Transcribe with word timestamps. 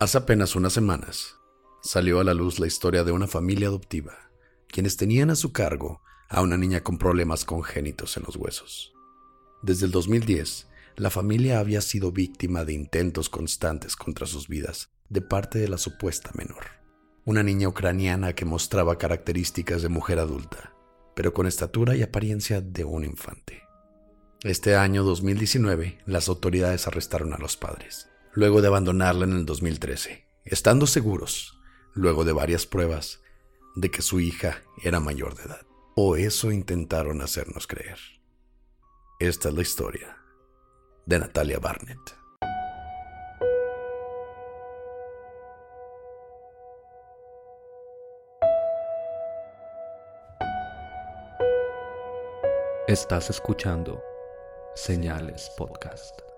Hace 0.00 0.16
apenas 0.16 0.56
unas 0.56 0.72
semanas 0.72 1.36
salió 1.82 2.20
a 2.20 2.24
la 2.24 2.32
luz 2.32 2.58
la 2.58 2.66
historia 2.66 3.04
de 3.04 3.12
una 3.12 3.26
familia 3.26 3.68
adoptiva, 3.68 4.30
quienes 4.66 4.96
tenían 4.96 5.28
a 5.28 5.34
su 5.34 5.52
cargo 5.52 6.00
a 6.30 6.40
una 6.40 6.56
niña 6.56 6.82
con 6.82 6.96
problemas 6.96 7.44
congénitos 7.44 8.16
en 8.16 8.22
los 8.22 8.36
huesos. 8.36 8.94
Desde 9.60 9.84
el 9.84 9.92
2010, 9.92 10.68
la 10.96 11.10
familia 11.10 11.58
había 11.58 11.82
sido 11.82 12.12
víctima 12.12 12.64
de 12.64 12.72
intentos 12.72 13.28
constantes 13.28 13.94
contra 13.94 14.26
sus 14.26 14.48
vidas 14.48 14.88
de 15.10 15.20
parte 15.20 15.58
de 15.58 15.68
la 15.68 15.76
supuesta 15.76 16.30
menor, 16.32 16.64
una 17.26 17.42
niña 17.42 17.68
ucraniana 17.68 18.32
que 18.32 18.46
mostraba 18.46 18.96
características 18.96 19.82
de 19.82 19.90
mujer 19.90 20.18
adulta, 20.18 20.74
pero 21.14 21.34
con 21.34 21.46
estatura 21.46 21.94
y 21.94 22.00
apariencia 22.00 22.62
de 22.62 22.84
un 22.84 23.04
infante. 23.04 23.64
Este 24.44 24.76
año 24.76 25.04
2019, 25.04 25.98
las 26.06 26.30
autoridades 26.30 26.86
arrestaron 26.86 27.34
a 27.34 27.38
los 27.38 27.58
padres 27.58 28.09
luego 28.32 28.60
de 28.60 28.68
abandonarla 28.68 29.24
en 29.24 29.32
el 29.32 29.46
2013, 29.46 30.24
estando 30.44 30.86
seguros, 30.86 31.58
luego 31.94 32.24
de 32.24 32.32
varias 32.32 32.66
pruebas, 32.66 33.20
de 33.74 33.90
que 33.90 34.02
su 34.02 34.20
hija 34.20 34.62
era 34.82 35.00
mayor 35.00 35.34
de 35.36 35.44
edad. 35.44 35.66
O 35.96 36.16
eso 36.16 36.50
intentaron 36.52 37.20
hacernos 37.20 37.66
creer. 37.66 37.98
Esta 39.18 39.48
es 39.48 39.54
la 39.54 39.62
historia 39.62 40.16
de 41.06 41.18
Natalia 41.18 41.58
Barnett. 41.58 41.98
Estás 52.86 53.30
escuchando 53.30 54.02
Señales 54.74 55.50
Podcast. 55.56 56.29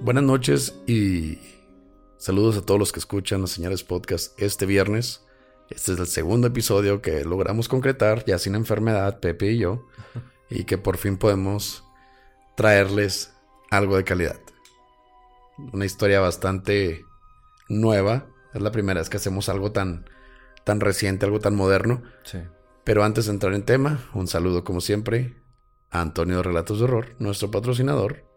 Buenas 0.00 0.22
noches 0.22 0.80
y 0.86 1.38
saludos 2.18 2.56
a 2.56 2.62
todos 2.62 2.78
los 2.78 2.92
que 2.92 3.00
escuchan 3.00 3.40
los 3.40 3.50
señales 3.50 3.82
podcast 3.82 4.40
este 4.40 4.64
viernes. 4.64 5.26
Este 5.70 5.92
es 5.92 5.98
el 5.98 6.06
segundo 6.06 6.46
episodio 6.46 7.02
que 7.02 7.24
logramos 7.24 7.68
concretar 7.68 8.24
ya 8.24 8.38
sin 8.38 8.54
enfermedad, 8.54 9.18
Pepe 9.18 9.52
y 9.52 9.58
yo, 9.58 9.86
y 10.50 10.64
que 10.64 10.78
por 10.78 10.98
fin 10.98 11.16
podemos 11.18 11.84
traerles 12.56 13.34
algo 13.70 13.96
de 13.96 14.04
calidad. 14.04 14.38
Una 15.72 15.84
historia 15.84 16.20
bastante 16.20 17.04
nueva. 17.68 18.26
Es 18.54 18.62
la 18.62 18.70
primera 18.70 19.00
vez 19.00 19.10
que 19.10 19.16
hacemos 19.16 19.48
algo 19.48 19.72
tan, 19.72 20.08
tan 20.62 20.78
reciente, 20.78 21.26
algo 21.26 21.40
tan 21.40 21.56
moderno. 21.56 22.02
Sí. 22.22 22.38
Pero 22.84 23.02
antes 23.02 23.26
de 23.26 23.32
entrar 23.32 23.52
en 23.52 23.64
tema, 23.64 24.08
un 24.14 24.28
saludo 24.28 24.62
como 24.62 24.80
siempre 24.80 25.42
a 25.90 26.00
Antonio 26.00 26.36
de 26.36 26.44
Relatos 26.44 26.78
de 26.78 26.84
Horror, 26.84 27.16
nuestro 27.18 27.50
patrocinador, 27.50 28.27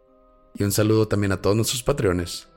y 0.54 0.64
un 0.64 0.72
saludo 0.72 1.08
también 1.08 1.32
a 1.32 1.42
todos 1.42 1.56
nuestros 1.56 1.84
patreones. 1.84 2.48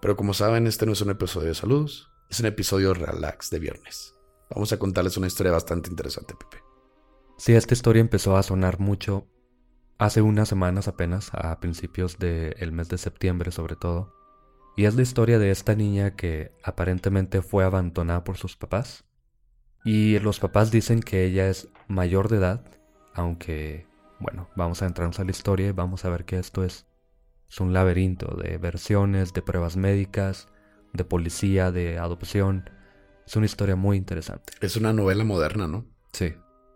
Pero 0.00 0.16
como 0.16 0.34
saben, 0.34 0.66
este 0.66 0.86
no 0.86 0.92
es 0.92 1.00
un 1.00 1.10
episodio 1.10 1.48
de 1.48 1.54
saludos, 1.54 2.10
es 2.30 2.40
un 2.40 2.46
episodio 2.46 2.94
relax 2.94 3.50
de 3.50 3.58
viernes. 3.58 4.14
Vamos 4.50 4.72
a 4.72 4.78
contarles 4.78 5.16
una 5.16 5.26
historia 5.26 5.52
bastante 5.52 5.90
interesante, 5.90 6.34
Pepe. 6.34 6.62
Sí, 7.36 7.54
esta 7.54 7.74
historia 7.74 8.00
empezó 8.00 8.36
a 8.36 8.42
sonar 8.42 8.80
mucho 8.80 9.26
hace 9.98 10.22
unas 10.22 10.48
semanas 10.48 10.88
apenas, 10.88 11.30
a 11.32 11.58
principios 11.60 12.18
del 12.18 12.72
mes 12.72 12.88
de 12.88 12.98
septiembre 12.98 13.52
sobre 13.52 13.76
todo. 13.76 14.14
Y 14.76 14.84
es 14.84 14.94
la 14.94 15.02
historia 15.02 15.38
de 15.38 15.50
esta 15.50 15.74
niña 15.74 16.14
que 16.14 16.52
aparentemente 16.62 17.42
fue 17.42 17.64
abandonada 17.64 18.24
por 18.24 18.36
sus 18.36 18.56
papás. 18.56 19.04
Y 19.84 20.18
los 20.20 20.38
papás 20.40 20.70
dicen 20.70 21.00
que 21.00 21.24
ella 21.24 21.48
es 21.48 21.68
mayor 21.88 22.28
de 22.28 22.38
edad, 22.38 22.64
aunque, 23.14 23.86
bueno, 24.20 24.48
vamos 24.56 24.82
a 24.82 24.86
entrarnos 24.86 25.18
a 25.18 25.24
la 25.24 25.30
historia 25.30 25.68
y 25.68 25.72
vamos 25.72 26.04
a 26.04 26.10
ver 26.10 26.24
que 26.24 26.38
esto 26.38 26.64
es 26.64 26.87
es 27.48 27.60
un 27.60 27.72
laberinto 27.72 28.36
de 28.36 28.58
versiones, 28.58 29.32
de 29.32 29.42
pruebas 29.42 29.76
médicas, 29.76 30.48
de 30.92 31.04
policía, 31.04 31.72
de 31.72 31.98
adopción. 31.98 32.70
Es 33.26 33.36
una 33.36 33.46
historia 33.46 33.76
muy 33.76 33.96
interesante. 33.96 34.52
Es 34.60 34.76
una 34.76 34.92
novela 34.92 35.24
moderna, 35.24 35.66
¿no? 35.66 35.86
Sí. 36.12 36.34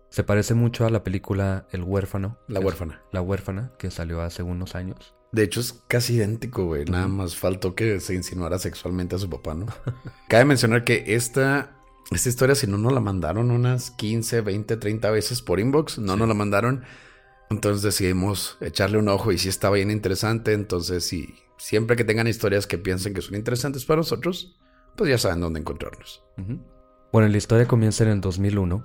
Se 0.08 0.24
parece 0.24 0.54
mucho 0.54 0.86
a 0.86 0.90
la 0.90 1.04
película 1.04 1.66
El 1.72 1.82
huérfano. 1.82 2.38
La 2.48 2.60
huérfana. 2.60 3.02
La 3.12 3.22
huérfana, 3.22 3.72
que 3.78 3.90
salió 3.90 4.20
hace 4.20 4.42
unos 4.42 4.74
años. 4.74 5.14
De 5.32 5.42
hecho, 5.42 5.60
es 5.60 5.72
casi 5.88 6.16
idéntico, 6.16 6.66
güey. 6.66 6.84
Nada 6.84 7.08
más 7.08 7.36
faltó 7.36 7.74
que 7.74 7.98
se 8.00 8.14
insinuara 8.14 8.58
sexualmente 8.58 9.16
a 9.16 9.18
su 9.18 9.30
papá, 9.30 9.54
¿no? 9.54 9.66
Cabe 10.28 10.44
mencionar 10.44 10.84
que 10.84 11.14
esta, 11.14 11.78
esta 12.10 12.28
historia, 12.28 12.54
si 12.54 12.66
no 12.66 12.76
nos 12.76 12.92
la 12.92 13.00
mandaron 13.00 13.50
unas 13.50 13.90
15, 13.92 14.42
20, 14.42 14.76
30 14.76 15.10
veces 15.10 15.40
por 15.40 15.60
inbox, 15.60 15.98
no 15.98 16.16
nos 16.16 16.28
la 16.28 16.34
mandaron 16.34 16.84
entonces 17.52 17.82
decidimos 17.82 18.58
echarle 18.60 18.98
un 18.98 19.08
ojo 19.08 19.30
y 19.30 19.38
si 19.38 19.48
estaba 19.48 19.76
bien 19.76 19.90
interesante. 19.90 20.52
Entonces, 20.52 21.04
si 21.04 21.34
siempre 21.56 21.96
que 21.96 22.04
tengan 22.04 22.26
historias 22.26 22.66
que 22.66 22.78
piensen 22.78 23.14
que 23.14 23.22
son 23.22 23.36
interesantes 23.36 23.84
para 23.84 23.98
nosotros, 23.98 24.58
pues 24.96 25.10
ya 25.10 25.18
saben 25.18 25.40
dónde 25.40 25.60
encontrarnos. 25.60 26.24
Bueno, 27.12 27.28
la 27.28 27.36
historia 27.36 27.68
comienza 27.68 28.04
en 28.04 28.10
el 28.10 28.20
2001 28.20 28.84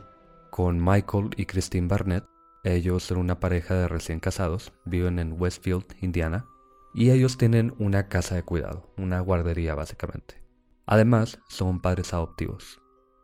con 0.51 0.83
Michael 0.83 1.31
y 1.35 1.45
Christine 1.45 1.88
Barnett. 1.88 2.25
Ellos 2.63 3.03
son 3.03 3.17
una 3.17 3.39
pareja 3.39 3.75
de 3.75 3.88
recién 3.88 4.19
casados, 4.19 4.73
viven 4.85 5.19
en 5.19 5.39
Westfield, 5.39 5.85
Indiana, 6.01 6.45
y 6.94 7.11
ellos 7.11 7.38
tienen 7.38 7.73
una 7.79 8.07
casa 8.07 8.35
de 8.35 8.44
cuidado, 8.44 8.94
una 8.97 9.19
guardería 9.22 9.75
básicamente. 9.75 10.41
Además, 10.85 11.39
son 11.47 11.81
padres 11.81 12.13
adoptivos. 12.13 12.81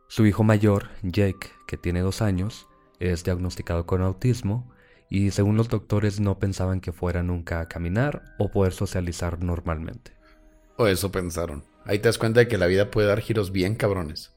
Su 0.07 0.25
hijo 0.25 0.43
mayor, 0.43 0.89
Jake, 1.01 1.49
que 1.67 1.77
tiene 1.77 2.01
dos 2.01 2.21
años, 2.21 2.67
es 2.99 3.23
diagnosticado 3.23 3.85
con 3.85 4.01
autismo 4.01 4.72
y 5.13 5.29
según 5.29 5.57
los 5.57 5.69
doctores 5.69 6.19
no 6.19 6.39
pensaban 6.39 6.81
que 6.81 6.91
fuera 6.91 7.21
nunca 7.21 7.59
a 7.59 7.67
caminar 7.67 8.23
o 8.39 8.49
poder 8.49 8.73
socializar 8.73 9.43
normalmente. 9.43 10.11
O 10.75 10.87
eso 10.87 11.11
pensaron. 11.11 11.63
Ahí 11.85 11.99
te 11.99 12.07
das 12.07 12.17
cuenta 12.17 12.39
de 12.39 12.47
que 12.47 12.57
la 12.57 12.65
vida 12.65 12.89
puede 12.89 13.09
dar 13.09 13.21
giros 13.21 13.51
bien 13.51 13.75
cabrones. 13.75 14.35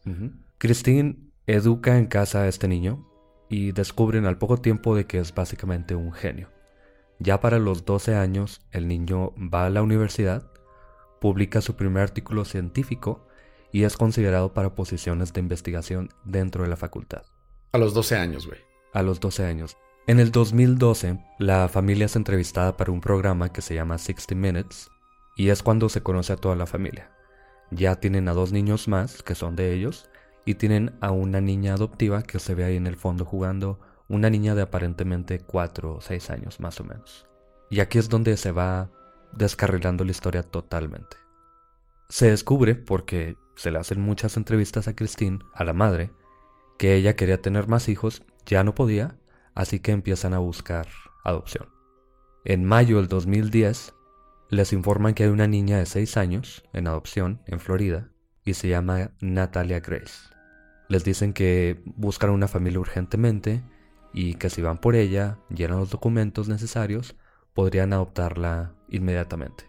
Christine 0.58 1.16
educa 1.46 1.96
en 1.96 2.04
casa 2.04 2.42
a 2.42 2.48
este 2.48 2.68
niño 2.68 3.08
y 3.48 3.72
descubren 3.72 4.26
al 4.26 4.36
poco 4.36 4.58
tiempo 4.58 4.94
de 4.94 5.06
que 5.06 5.18
es 5.18 5.34
básicamente 5.34 5.94
un 5.94 6.12
genio. 6.12 6.50
Ya 7.20 7.40
para 7.40 7.58
los 7.58 7.86
12 7.86 8.14
años, 8.14 8.60
el 8.70 8.86
niño 8.86 9.32
va 9.38 9.64
a 9.64 9.70
la 9.70 9.80
universidad, 9.80 10.52
publica 11.22 11.62
su 11.62 11.74
primer 11.74 12.02
artículo 12.02 12.44
científico 12.44 13.26
y 13.72 13.84
es 13.84 13.96
considerado 13.96 14.52
para 14.52 14.74
posiciones 14.74 15.32
de 15.32 15.40
investigación 15.40 16.10
dentro 16.22 16.64
de 16.64 16.68
la 16.68 16.76
facultad. 16.76 17.22
A 17.72 17.78
los 17.78 17.94
12 17.94 18.16
años, 18.16 18.46
güey. 18.46 18.60
A 18.92 19.02
los 19.02 19.20
12 19.20 19.46
años. 19.46 19.78
En 20.08 20.20
el 20.20 20.30
2012, 20.30 21.18
la 21.40 21.68
familia 21.68 22.06
es 22.06 22.14
entrevistada 22.14 22.76
para 22.76 22.92
un 22.92 23.00
programa 23.00 23.52
que 23.52 23.60
se 23.60 23.74
llama 23.74 23.98
60 23.98 24.36
Minutes 24.36 24.88
y 25.36 25.48
es 25.48 25.64
cuando 25.64 25.88
se 25.88 26.00
conoce 26.00 26.32
a 26.32 26.36
toda 26.36 26.54
la 26.54 26.66
familia. 26.66 27.10
Ya 27.72 27.96
tienen 27.96 28.28
a 28.28 28.32
dos 28.32 28.52
niños 28.52 28.86
más 28.86 29.24
que 29.24 29.34
son 29.34 29.56
de 29.56 29.74
ellos 29.74 30.08
y 30.44 30.54
tienen 30.54 30.96
a 31.00 31.10
una 31.10 31.40
niña 31.40 31.74
adoptiva 31.74 32.22
que 32.22 32.38
se 32.38 32.54
ve 32.54 32.62
ahí 32.62 32.76
en 32.76 32.86
el 32.86 32.94
fondo 32.94 33.24
jugando, 33.24 33.80
una 34.08 34.30
niña 34.30 34.54
de 34.54 34.62
aparentemente 34.62 35.40
4 35.40 35.96
o 35.96 36.00
6 36.00 36.30
años 36.30 36.60
más 36.60 36.78
o 36.78 36.84
menos. 36.84 37.26
Y 37.68 37.80
aquí 37.80 37.98
es 37.98 38.08
donde 38.08 38.36
se 38.36 38.52
va 38.52 38.92
descarrilando 39.32 40.04
la 40.04 40.12
historia 40.12 40.44
totalmente. 40.44 41.16
Se 42.08 42.30
descubre, 42.30 42.76
porque 42.76 43.36
se 43.56 43.72
le 43.72 43.80
hacen 43.80 44.00
muchas 44.00 44.36
entrevistas 44.36 44.86
a 44.86 44.94
Christine, 44.94 45.40
a 45.52 45.64
la 45.64 45.72
madre, 45.72 46.12
que 46.78 46.94
ella 46.94 47.16
quería 47.16 47.42
tener 47.42 47.66
más 47.66 47.88
hijos, 47.88 48.22
ya 48.46 48.62
no 48.62 48.76
podía, 48.76 49.16
así 49.56 49.80
que 49.80 49.90
empiezan 49.90 50.34
a 50.34 50.38
buscar 50.38 50.86
adopción. 51.24 51.68
En 52.44 52.64
mayo 52.64 52.98
del 52.98 53.08
2010, 53.08 53.94
les 54.50 54.72
informan 54.72 55.14
que 55.14 55.24
hay 55.24 55.30
una 55.30 55.48
niña 55.48 55.78
de 55.78 55.86
6 55.86 56.16
años 56.16 56.62
en 56.72 56.86
adopción 56.86 57.42
en 57.46 57.58
Florida 57.58 58.12
y 58.44 58.54
se 58.54 58.68
llama 58.68 59.10
Natalia 59.20 59.80
Grace. 59.80 60.30
Les 60.88 61.02
dicen 61.02 61.32
que 61.32 61.82
buscan 61.84 62.30
una 62.30 62.46
familia 62.46 62.78
urgentemente 62.78 63.64
y 64.12 64.34
que 64.34 64.50
si 64.50 64.62
van 64.62 64.78
por 64.78 64.94
ella, 64.94 65.38
llenan 65.48 65.80
los 65.80 65.90
documentos 65.90 66.48
necesarios, 66.48 67.16
podrían 67.54 67.92
adoptarla 67.92 68.74
inmediatamente. 68.88 69.64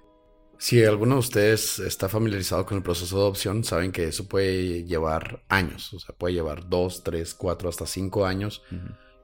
Si 0.59 0.83
alguno 0.83 1.15
de 1.15 1.19
ustedes 1.19 1.79
está 1.79 2.09
familiarizado 2.09 2.65
con 2.65 2.77
el 2.77 2.83
proceso 2.83 3.15
de 3.15 3.21
adopción, 3.21 3.63
saben 3.63 3.91
que 3.91 4.07
eso 4.07 4.27
puede 4.27 4.83
llevar 4.83 5.43
años, 5.49 5.93
o 5.93 5.99
sea, 5.99 6.15
puede 6.15 6.33
llevar 6.33 6.67
dos, 6.67 7.03
tres, 7.03 7.33
cuatro, 7.33 7.69
hasta 7.69 7.85
cinco 7.85 8.25
años. 8.25 8.63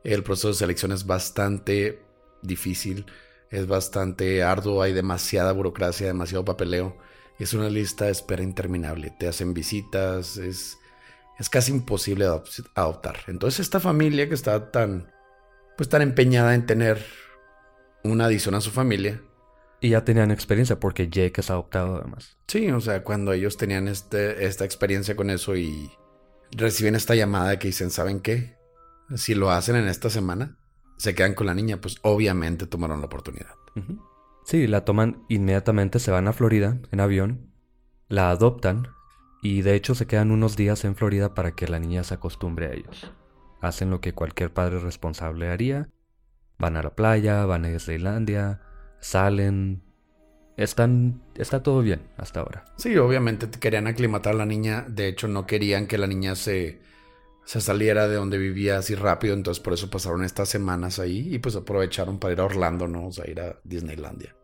El 0.04 0.24
proceso 0.24 0.50
de 0.50 0.54
selección 0.56 0.92
es 0.92 1.06
bastante 1.06 2.04
difícil, 2.42 3.06
es 3.50 3.68
bastante 3.68 4.44
arduo, 4.44 4.82
hay 4.82 4.94
demasiada 4.94 5.52
burocracia, 5.52 6.08
demasiado 6.08 6.44
papeleo. 6.44 6.98
Es 7.40 7.54
una 7.54 7.70
lista 7.70 8.06
de 8.06 8.12
espera 8.12 8.44
interminable. 8.44 9.14
Te 9.18 9.28
hacen 9.28 9.54
visitas, 9.54 10.38
es, 10.38 10.78
es 11.40 11.50
casi 11.50 11.72
imposible 11.72 12.26
adoptar. 12.76 13.18
Entonces 13.28 13.62
esta 13.62 13.80
familia 13.80 14.28
que 14.28 14.36
está 14.36 14.72
tan, 14.72 15.12
pues 15.78 15.90
tan 15.90 16.02
empeñada 16.02 16.54
en 16.54 16.66
tener 16.66 17.04
una 18.04 18.26
adición 18.26 18.56
a 18.56 18.62
su 18.62 18.72
familia. 18.72 19.22
Y 19.80 19.90
ya 19.90 20.06
tenían 20.06 20.32
experiencia 20.32 20.80
porque 20.80 21.10
Jake 21.10 21.42
es 21.42 21.50
adoptado 21.50 21.98
además. 21.98 22.38
Sí, 22.48 22.70
o 22.72 22.80
sea, 22.80 23.04
cuando 23.04 23.34
ellos 23.34 23.58
tenían 23.58 23.88
este, 23.88 24.46
esta 24.46 24.66
experiencia 24.66 25.16
con 25.16 25.30
eso 25.30 25.56
y 25.56 25.92
reciben 26.52 26.96
esta 26.96 27.16
llamada 27.16 27.60
que 27.60 27.68
dicen, 27.68 27.90
¿saben 27.90 28.20
qué? 28.20 28.56
Si 29.16 29.36
lo 29.36 29.52
hacen 29.52 29.76
en 29.76 29.88
esta 29.88 30.10
semana, 30.10 30.58
se 30.98 31.16
quedan 31.16 31.34
con 31.34 31.48
la 31.48 31.54
niña, 31.54 31.82
pues 31.82 31.98
obviamente 32.02 32.68
tomaron 32.68 33.00
la 33.00 33.08
oportunidad. 33.08 33.56
Sí, 34.46 34.68
la 34.68 34.86
toman 34.86 35.24
inmediatamente, 35.30 36.00
se 36.00 36.12
van 36.12 36.28
a 36.28 36.34
Florida 36.34 36.80
en 36.92 37.00
avión, 37.00 37.52
la 38.10 38.30
adoptan 38.30 38.88
y 39.42 39.62
de 39.62 39.76
hecho 39.76 39.96
se 39.96 40.08
quedan 40.08 40.32
unos 40.32 40.56
días 40.56 40.86
en 40.86 40.96
Florida 40.96 41.34
para 41.34 41.52
que 41.52 41.68
la 41.68 41.80
niña 41.80 42.04
se 42.04 42.14
acostumbre 42.14 42.68
a 42.68 42.74
ellos. 42.74 43.12
Hacen 43.62 43.90
lo 43.90 44.02
que 44.02 44.14
cualquier 44.14 44.52
padre 44.52 44.80
responsable 44.80 45.50
haría. 45.50 45.90
Van 46.58 46.78
a 46.78 46.84
la 46.84 46.96
playa, 46.96 47.46
van 47.46 47.66
a 47.66 47.72
Islandia, 47.72 48.62
salen. 49.00 49.84
Están, 50.56 51.22
está 51.36 51.64
todo 51.64 51.82
bien 51.82 52.02
hasta 52.18 52.42
ahora. 52.42 52.66
Sí, 52.78 52.96
obviamente 52.98 53.50
querían 53.50 53.88
aclimatar 53.88 54.36
a 54.36 54.38
la 54.38 54.46
niña. 54.46 54.86
De 54.88 55.08
hecho, 55.08 55.28
no 55.28 55.48
querían 55.48 55.88
que 55.88 55.98
la 55.98 56.08
niña 56.08 56.36
se, 56.36 56.82
se 57.46 57.62
saliera 57.62 58.08
de 58.08 58.16
donde 58.16 58.38
vivía 58.38 58.78
así 58.78 58.96
rápido. 58.96 59.34
Entonces, 59.34 59.62
por 59.62 59.74
eso 59.74 59.90
pasaron 59.90 60.24
estas 60.24 60.50
semanas 60.50 61.00
ahí 61.00 61.34
y 61.34 61.40
pues 61.40 61.56
aprovecharon 61.56 62.20
para 62.20 62.34
ir 62.34 62.40
a 62.40 62.46
Orlando, 62.46 62.88
¿no? 62.88 63.08
O 63.08 63.12
sea, 63.12 63.30
ir 63.30 63.40
a 63.42 63.60
Disneylandia. 63.64 64.36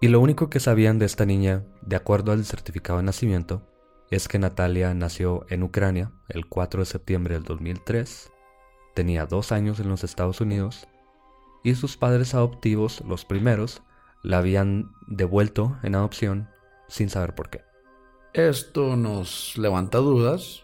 Y 0.00 0.08
lo 0.08 0.20
único 0.20 0.50
que 0.50 0.60
sabían 0.60 0.98
de 0.98 1.06
esta 1.06 1.24
niña, 1.24 1.64
de 1.82 1.96
acuerdo 1.96 2.32
al 2.32 2.44
certificado 2.44 2.98
de 2.98 3.04
nacimiento, 3.04 3.62
es 4.10 4.28
que 4.28 4.38
Natalia 4.38 4.92
nació 4.94 5.46
en 5.48 5.62
Ucrania 5.62 6.12
el 6.28 6.46
4 6.46 6.80
de 6.80 6.86
septiembre 6.86 7.34
del 7.34 7.44
2003, 7.44 8.30
tenía 8.94 9.26
dos 9.26 9.50
años 9.50 9.80
en 9.80 9.88
los 9.88 10.04
Estados 10.04 10.40
Unidos 10.40 10.86
y 11.62 11.74
sus 11.74 11.96
padres 11.96 12.34
adoptivos, 12.34 13.02
los 13.08 13.24
primeros, 13.24 13.82
la 14.22 14.38
habían 14.38 14.92
devuelto 15.06 15.78
en 15.82 15.94
adopción 15.94 16.48
sin 16.88 17.08
saber 17.08 17.34
por 17.34 17.50
qué. 17.50 17.62
Esto 18.34 18.96
nos 18.96 19.56
levanta 19.56 19.98
dudas, 19.98 20.63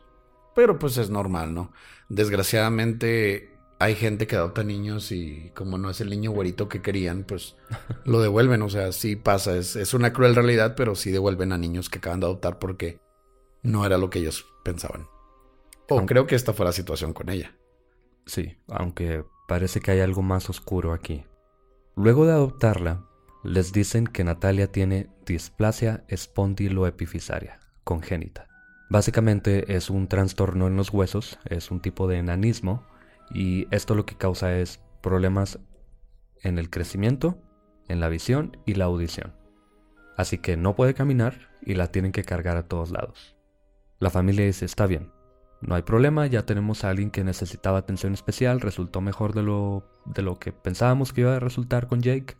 pero 0.54 0.78
pues 0.78 0.96
es 0.98 1.10
normal, 1.10 1.54
¿no? 1.54 1.72
Desgraciadamente 2.08 3.50
hay 3.78 3.94
gente 3.94 4.26
que 4.26 4.36
adopta 4.36 4.62
niños 4.62 5.10
y 5.10 5.50
como 5.54 5.78
no 5.78 5.88
es 5.90 6.00
el 6.00 6.10
niño 6.10 6.32
güerito 6.32 6.68
que 6.68 6.82
querían, 6.82 7.24
pues 7.24 7.56
lo 8.04 8.20
devuelven. 8.20 8.62
O 8.62 8.68
sea, 8.68 8.92
sí 8.92 9.16
pasa, 9.16 9.56
es, 9.56 9.74
es 9.76 9.94
una 9.94 10.12
cruel 10.12 10.34
realidad, 10.34 10.74
pero 10.76 10.94
sí 10.94 11.10
devuelven 11.10 11.52
a 11.52 11.58
niños 11.58 11.88
que 11.88 11.98
acaban 11.98 12.20
de 12.20 12.26
adoptar 12.26 12.58
porque 12.58 13.00
no 13.62 13.86
era 13.86 13.98
lo 13.98 14.10
que 14.10 14.18
ellos 14.18 14.46
pensaban. 14.64 15.06
O 15.88 16.06
creo 16.06 16.26
que 16.26 16.36
esta 16.36 16.52
fue 16.52 16.66
la 16.66 16.72
situación 16.72 17.12
con 17.12 17.30
ella. 17.30 17.56
Sí, 18.26 18.58
aunque 18.68 19.24
parece 19.48 19.80
que 19.80 19.90
hay 19.90 20.00
algo 20.00 20.22
más 20.22 20.48
oscuro 20.48 20.92
aquí. 20.92 21.24
Luego 21.96 22.26
de 22.26 22.32
adoptarla, 22.32 23.06
les 23.42 23.72
dicen 23.72 24.06
que 24.06 24.22
Natalia 24.22 24.70
tiene 24.70 25.08
displasia 25.26 26.04
espondiloepifisaria 26.08 27.60
congénita. 27.82 28.49
Básicamente 28.90 29.76
es 29.76 29.88
un 29.88 30.08
trastorno 30.08 30.66
en 30.66 30.76
los 30.76 30.92
huesos, 30.92 31.38
es 31.44 31.70
un 31.70 31.80
tipo 31.80 32.08
de 32.08 32.18
enanismo 32.18 32.84
y 33.32 33.68
esto 33.70 33.94
lo 33.94 34.04
que 34.04 34.16
causa 34.16 34.58
es 34.58 34.80
problemas 35.00 35.60
en 36.42 36.58
el 36.58 36.70
crecimiento, 36.70 37.38
en 37.86 38.00
la 38.00 38.08
visión 38.08 38.56
y 38.66 38.74
la 38.74 38.86
audición. 38.86 39.32
Así 40.16 40.38
que 40.38 40.56
no 40.56 40.74
puede 40.74 40.94
caminar 40.94 41.50
y 41.62 41.74
la 41.74 41.92
tienen 41.92 42.10
que 42.10 42.24
cargar 42.24 42.56
a 42.56 42.66
todos 42.66 42.90
lados. 42.90 43.36
La 44.00 44.10
familia 44.10 44.44
dice, 44.44 44.64
está 44.64 44.86
bien, 44.86 45.12
no 45.60 45.76
hay 45.76 45.82
problema, 45.82 46.26
ya 46.26 46.44
tenemos 46.44 46.82
a 46.82 46.90
alguien 46.90 47.12
que 47.12 47.22
necesitaba 47.22 47.78
atención 47.78 48.12
especial, 48.12 48.60
resultó 48.60 49.00
mejor 49.00 49.34
de 49.34 49.44
lo, 49.44 49.88
de 50.04 50.22
lo 50.22 50.40
que 50.40 50.50
pensábamos 50.50 51.12
que 51.12 51.20
iba 51.20 51.36
a 51.36 51.40
resultar 51.40 51.86
con 51.86 52.02
Jake. 52.02 52.36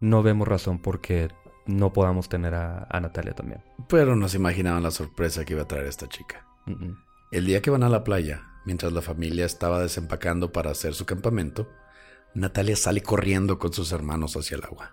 No 0.00 0.24
vemos 0.24 0.48
razón 0.48 0.82
por 0.82 1.00
qué 1.00 1.28
no 1.68 1.92
podamos 1.92 2.28
tener 2.28 2.54
a, 2.54 2.88
Natalia 3.00 3.34
también. 3.34 3.62
Pero 3.88 4.16
no 4.16 4.28
se 4.28 4.38
imaginaban 4.38 4.82
la 4.82 4.90
sorpresa 4.90 5.44
que 5.44 5.52
iba 5.52 5.62
a 5.62 5.68
traer 5.68 5.86
esta 5.86 6.08
chica. 6.08 6.44
El 7.30 7.46
día 7.46 7.62
que 7.62 7.70
van 7.70 7.84
a 7.84 7.88
la 7.88 8.02
playa, 8.02 8.42
Mientras 8.68 8.92
la 8.92 9.00
familia 9.00 9.46
estaba 9.46 9.80
desempacando 9.80 10.52
para 10.52 10.70
hacer 10.70 10.92
su 10.92 11.06
campamento, 11.06 11.70
Natalia 12.34 12.76
sale 12.76 13.02
corriendo 13.02 13.58
con 13.58 13.72
sus 13.72 13.92
hermanos 13.92 14.36
hacia 14.36 14.58
el 14.58 14.64
agua. 14.64 14.92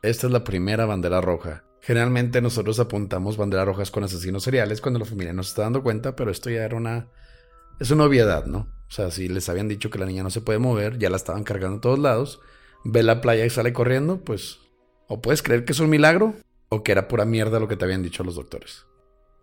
Esta 0.00 0.28
es 0.28 0.32
la 0.32 0.44
primera 0.44 0.86
bandera 0.86 1.20
roja. 1.20 1.62
Generalmente 1.82 2.40
nosotros 2.40 2.80
apuntamos 2.80 3.36
banderas 3.36 3.66
rojas 3.66 3.90
con 3.90 4.02
asesinos 4.02 4.44
seriales 4.44 4.80
cuando 4.80 4.98
la 4.98 5.04
familia 5.04 5.34
no 5.34 5.42
se 5.42 5.50
está 5.50 5.60
dando 5.60 5.82
cuenta, 5.82 6.16
pero 6.16 6.30
esto 6.30 6.48
ya 6.48 6.64
era 6.64 6.74
una... 6.74 7.08
Es 7.78 7.90
una 7.90 8.04
obviedad, 8.04 8.46
¿no? 8.46 8.60
O 8.60 8.90
sea, 8.90 9.10
si 9.10 9.28
les 9.28 9.46
habían 9.50 9.68
dicho 9.68 9.90
que 9.90 9.98
la 9.98 10.06
niña 10.06 10.22
no 10.22 10.30
se 10.30 10.40
puede 10.40 10.58
mover, 10.58 10.96
ya 10.98 11.10
la 11.10 11.16
estaban 11.16 11.44
cargando 11.44 11.76
a 11.76 11.80
todos 11.82 11.98
lados, 11.98 12.40
ve 12.82 13.02
la 13.02 13.20
playa 13.20 13.44
y 13.44 13.50
sale 13.50 13.74
corriendo, 13.74 14.24
pues 14.24 14.58
o 15.08 15.20
puedes 15.20 15.42
creer 15.42 15.64
que 15.64 15.72
es 15.72 15.80
un 15.80 15.90
milagro 15.90 16.34
o 16.68 16.82
que 16.82 16.92
era 16.92 17.08
pura 17.08 17.24
mierda 17.24 17.60
lo 17.60 17.68
que 17.68 17.76
te 17.76 17.84
habían 17.84 18.02
dicho 18.02 18.24
los 18.24 18.36
doctores. 18.36 18.86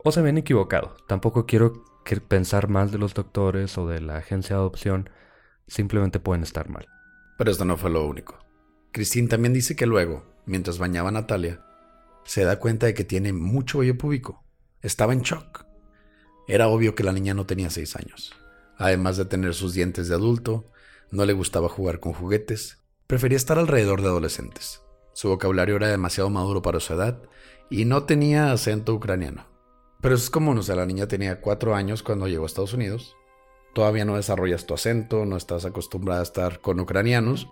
O 0.03 0.11
se 0.11 0.21
ven 0.21 0.37
equivocado. 0.37 0.95
Tampoco 1.07 1.45
quiero 1.45 1.83
que 2.05 2.19
pensar 2.21 2.69
mal 2.69 2.89
de 2.89 2.97
los 2.97 3.13
doctores 3.13 3.77
o 3.77 3.87
de 3.87 4.01
la 4.01 4.17
agencia 4.17 4.55
de 4.55 4.61
adopción, 4.61 5.09
simplemente 5.67 6.19
pueden 6.19 6.43
estar 6.43 6.69
mal. 6.69 6.87
Pero 7.37 7.51
esto 7.51 7.65
no 7.65 7.77
fue 7.77 7.89
lo 7.89 8.05
único. 8.05 8.39
Christine 8.91 9.27
también 9.27 9.53
dice 9.53 9.75
que 9.75 9.85
luego, 9.85 10.25
mientras 10.45 10.79
bañaba 10.79 11.09
a 11.09 11.11
Natalia, 11.11 11.63
se 12.23 12.43
da 12.43 12.59
cuenta 12.59 12.87
de 12.87 12.93
que 12.93 13.03
tiene 13.03 13.33
mucho 13.33 13.79
vello 13.79 13.97
púbico. 13.97 14.43
Estaba 14.81 15.13
en 15.13 15.21
shock. 15.21 15.65
Era 16.47 16.67
obvio 16.67 16.95
que 16.95 17.03
la 17.03 17.11
niña 17.11 17.33
no 17.33 17.45
tenía 17.45 17.69
seis 17.69 17.95
años. 17.95 18.33
Además 18.77 19.17
de 19.17 19.25
tener 19.25 19.53
sus 19.53 19.73
dientes 19.73 20.07
de 20.07 20.15
adulto, 20.15 20.71
no 21.11 21.25
le 21.25 21.33
gustaba 21.33 21.69
jugar 21.69 21.99
con 21.99 22.13
juguetes, 22.13 22.79
prefería 23.07 23.37
estar 23.37 23.59
alrededor 23.59 24.01
de 24.01 24.07
adolescentes. 24.07 24.81
Su 25.13 25.29
vocabulario 25.29 25.75
era 25.75 25.87
demasiado 25.87 26.29
maduro 26.29 26.61
para 26.61 26.79
su 26.79 26.93
edad 26.93 27.21
y 27.69 27.85
no 27.85 28.03
tenía 28.03 28.51
acento 28.51 28.93
ucraniano. 28.93 29.47
Pero 30.01 30.15
es 30.15 30.29
común, 30.29 30.57
o 30.57 30.63
sea, 30.63 30.75
la 30.75 30.85
niña 30.85 31.07
tenía 31.07 31.41
cuatro 31.41 31.75
años 31.75 32.03
cuando 32.03 32.27
llegó 32.27 32.43
a 32.43 32.47
Estados 32.47 32.73
Unidos. 32.73 33.15
Todavía 33.73 34.05
no 34.05 34.15
desarrollas 34.15 34.65
tu 34.65 34.73
acento, 34.73 35.25
no 35.25 35.37
estás 35.37 35.65
acostumbrada 35.65 36.21
a 36.21 36.23
estar 36.23 36.61
con 36.61 36.79
ucranianos. 36.79 37.47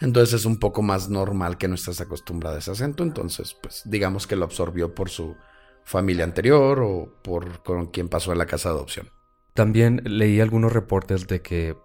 Entonces 0.00 0.40
es 0.40 0.46
un 0.46 0.58
poco 0.58 0.82
más 0.82 1.08
normal 1.10 1.58
que 1.58 1.66
no 1.66 1.74
estás 1.74 2.00
acostumbrada 2.00 2.56
a 2.56 2.58
ese 2.60 2.70
acento. 2.70 3.02
Entonces, 3.02 3.56
pues 3.60 3.82
digamos 3.84 4.26
que 4.26 4.36
lo 4.36 4.44
absorbió 4.44 4.94
por 4.94 5.10
su 5.10 5.36
familia 5.84 6.24
anterior 6.24 6.80
o 6.80 7.12
por 7.22 7.62
con 7.62 7.86
quien 7.86 8.08
pasó 8.08 8.30
en 8.32 8.38
la 8.38 8.46
casa 8.46 8.68
de 8.68 8.76
adopción. 8.76 9.10
También 9.54 10.02
leí 10.04 10.40
algunos 10.40 10.72
reportes 10.72 11.26
de 11.26 11.42
que 11.42 11.76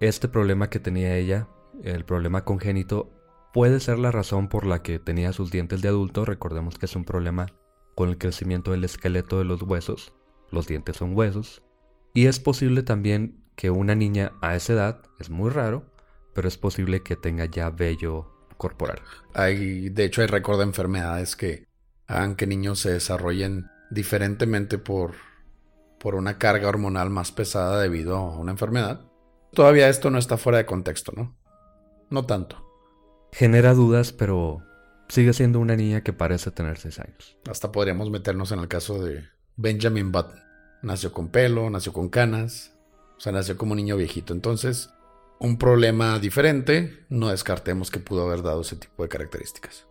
este 0.00 0.28
problema 0.28 0.68
que 0.68 0.78
tenía 0.78 1.16
ella, 1.16 1.48
el 1.82 2.04
problema 2.04 2.44
congénito, 2.44 3.10
puede 3.54 3.78
ser 3.78 4.00
la 4.00 4.10
razón 4.10 4.48
por 4.48 4.66
la 4.66 4.82
que 4.82 4.98
tenía 4.98 5.32
sus 5.32 5.52
dientes 5.52 5.80
de 5.80 5.88
adulto. 5.88 6.24
Recordemos 6.24 6.76
que 6.76 6.86
es 6.86 6.96
un 6.96 7.04
problema 7.04 7.46
con 7.94 8.08
el 8.08 8.18
crecimiento 8.18 8.72
del 8.72 8.82
esqueleto 8.82 9.38
de 9.38 9.44
los 9.44 9.62
huesos, 9.62 10.12
los 10.50 10.66
dientes 10.66 10.96
son 10.96 11.16
huesos, 11.16 11.62
y 12.12 12.26
es 12.26 12.40
posible 12.40 12.82
también 12.82 13.44
que 13.54 13.70
una 13.70 13.94
niña 13.94 14.32
a 14.42 14.56
esa 14.56 14.72
edad, 14.72 15.02
es 15.20 15.30
muy 15.30 15.50
raro, 15.50 15.84
pero 16.34 16.48
es 16.48 16.58
posible 16.58 17.04
que 17.04 17.14
tenga 17.14 17.44
ya 17.44 17.70
vello 17.70 18.28
corporal. 18.56 19.00
Hay, 19.34 19.88
de 19.88 20.04
hecho, 20.04 20.22
hay 20.22 20.26
récord 20.26 20.58
de 20.58 20.64
enfermedades 20.64 21.36
que 21.36 21.68
hagan 22.08 22.34
que 22.34 22.48
niños 22.48 22.80
se 22.80 22.90
desarrollen 22.90 23.66
diferentemente 23.88 24.78
por, 24.78 25.14
por 26.00 26.16
una 26.16 26.38
carga 26.38 26.68
hormonal 26.68 27.08
más 27.08 27.30
pesada 27.30 27.80
debido 27.80 28.16
a 28.16 28.36
una 28.36 28.50
enfermedad. 28.50 29.06
Todavía 29.52 29.88
esto 29.88 30.10
no 30.10 30.18
está 30.18 30.36
fuera 30.36 30.58
de 30.58 30.66
contexto, 30.66 31.12
¿no? 31.14 31.36
No 32.10 32.26
tanto. 32.26 32.64
Genera 33.34 33.74
dudas, 33.74 34.12
pero 34.12 34.62
sigue 35.08 35.32
siendo 35.32 35.58
una 35.58 35.74
niña 35.74 36.02
que 36.02 36.12
parece 36.12 36.52
tener 36.52 36.78
6 36.78 37.00
años. 37.00 37.36
Hasta 37.50 37.72
podríamos 37.72 38.08
meternos 38.08 38.52
en 38.52 38.60
el 38.60 38.68
caso 38.68 39.02
de 39.02 39.24
Benjamin 39.56 40.12
Button. 40.12 40.38
Nació 40.82 41.12
con 41.12 41.26
pelo, 41.30 41.68
nació 41.68 41.92
con 41.92 42.08
canas, 42.10 42.76
o 43.16 43.20
sea, 43.20 43.32
nació 43.32 43.56
como 43.58 43.72
un 43.72 43.78
niño 43.78 43.96
viejito. 43.96 44.32
Entonces, 44.32 44.90
un 45.40 45.58
problema 45.58 46.20
diferente, 46.20 47.06
no 47.08 47.26
descartemos 47.30 47.90
que 47.90 47.98
pudo 47.98 48.22
haber 48.22 48.42
dado 48.42 48.60
ese 48.60 48.76
tipo 48.76 49.02
de 49.02 49.08
características. 49.08 49.88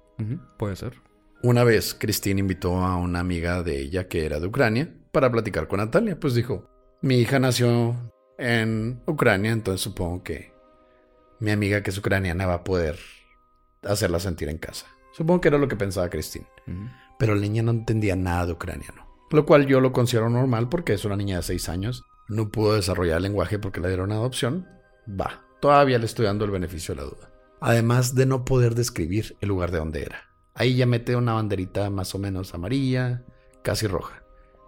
puede 0.57 0.77
ser. 0.77 0.93
Una 1.41 1.65
vez, 1.65 1.93
Christine 1.93 2.39
invitó 2.39 2.77
a 2.77 2.95
una 2.95 3.19
amiga 3.19 3.61
de 3.61 3.77
ella 3.77 4.07
que 4.07 4.25
era 4.25 4.39
de 4.39 4.47
Ucrania 4.47 4.89
para 5.11 5.29
platicar 5.29 5.67
con 5.67 5.79
Natalia. 5.79 6.17
Pues 6.17 6.33
dijo, 6.33 6.69
mi 7.01 7.19
hija 7.19 7.39
nació 7.39 7.93
en 8.37 9.01
Ucrania, 9.05 9.51
entonces 9.51 9.81
supongo 9.81 10.23
que 10.23 10.53
mi 11.41 11.51
amiga 11.51 11.83
que 11.83 11.89
es 11.89 11.97
ucraniana 11.97 12.45
va 12.45 12.53
a 12.53 12.63
poder 12.63 12.97
hacerla 13.85 14.19
sentir 14.19 14.49
en 14.49 14.57
casa. 14.57 14.87
Supongo 15.11 15.41
que 15.41 15.47
era 15.49 15.57
lo 15.57 15.67
que 15.67 15.75
pensaba 15.75 16.09
Christine. 16.09 16.47
Pero 17.19 17.35
la 17.35 17.41
niña 17.41 17.63
no 17.63 17.71
entendía 17.71 18.15
nada 18.15 18.47
de 18.47 18.53
ucraniano. 18.53 19.07
Lo 19.31 19.45
cual 19.45 19.65
yo 19.67 19.79
lo 19.79 19.91
considero 19.91 20.29
normal 20.29 20.69
porque 20.69 20.93
es 20.93 21.05
una 21.05 21.15
niña 21.15 21.37
de 21.37 21.43
6 21.43 21.69
años. 21.69 22.03
No 22.27 22.49
pudo 22.49 22.75
desarrollar 22.75 23.17
el 23.17 23.23
lenguaje 23.23 23.59
porque 23.59 23.79
la 23.79 23.87
dieron 23.87 24.11
adopción. 24.11 24.67
Va, 25.09 25.45
todavía 25.59 25.99
le 25.99 26.05
estoy 26.05 26.25
dando 26.25 26.45
el 26.45 26.51
beneficio 26.51 26.95
de 26.95 27.01
la 27.01 27.07
duda. 27.07 27.31
Además 27.59 28.15
de 28.15 28.25
no 28.25 28.45
poder 28.45 28.75
describir 28.75 29.37
el 29.41 29.49
lugar 29.49 29.71
de 29.71 29.79
donde 29.79 30.03
era. 30.03 30.29
Ahí 30.55 30.75
ya 30.75 30.85
mete 30.85 31.15
una 31.15 31.33
banderita 31.33 31.89
más 31.89 32.13
o 32.13 32.19
menos 32.19 32.53
amarilla, 32.53 33.23
casi 33.63 33.87
roja. 33.87 34.23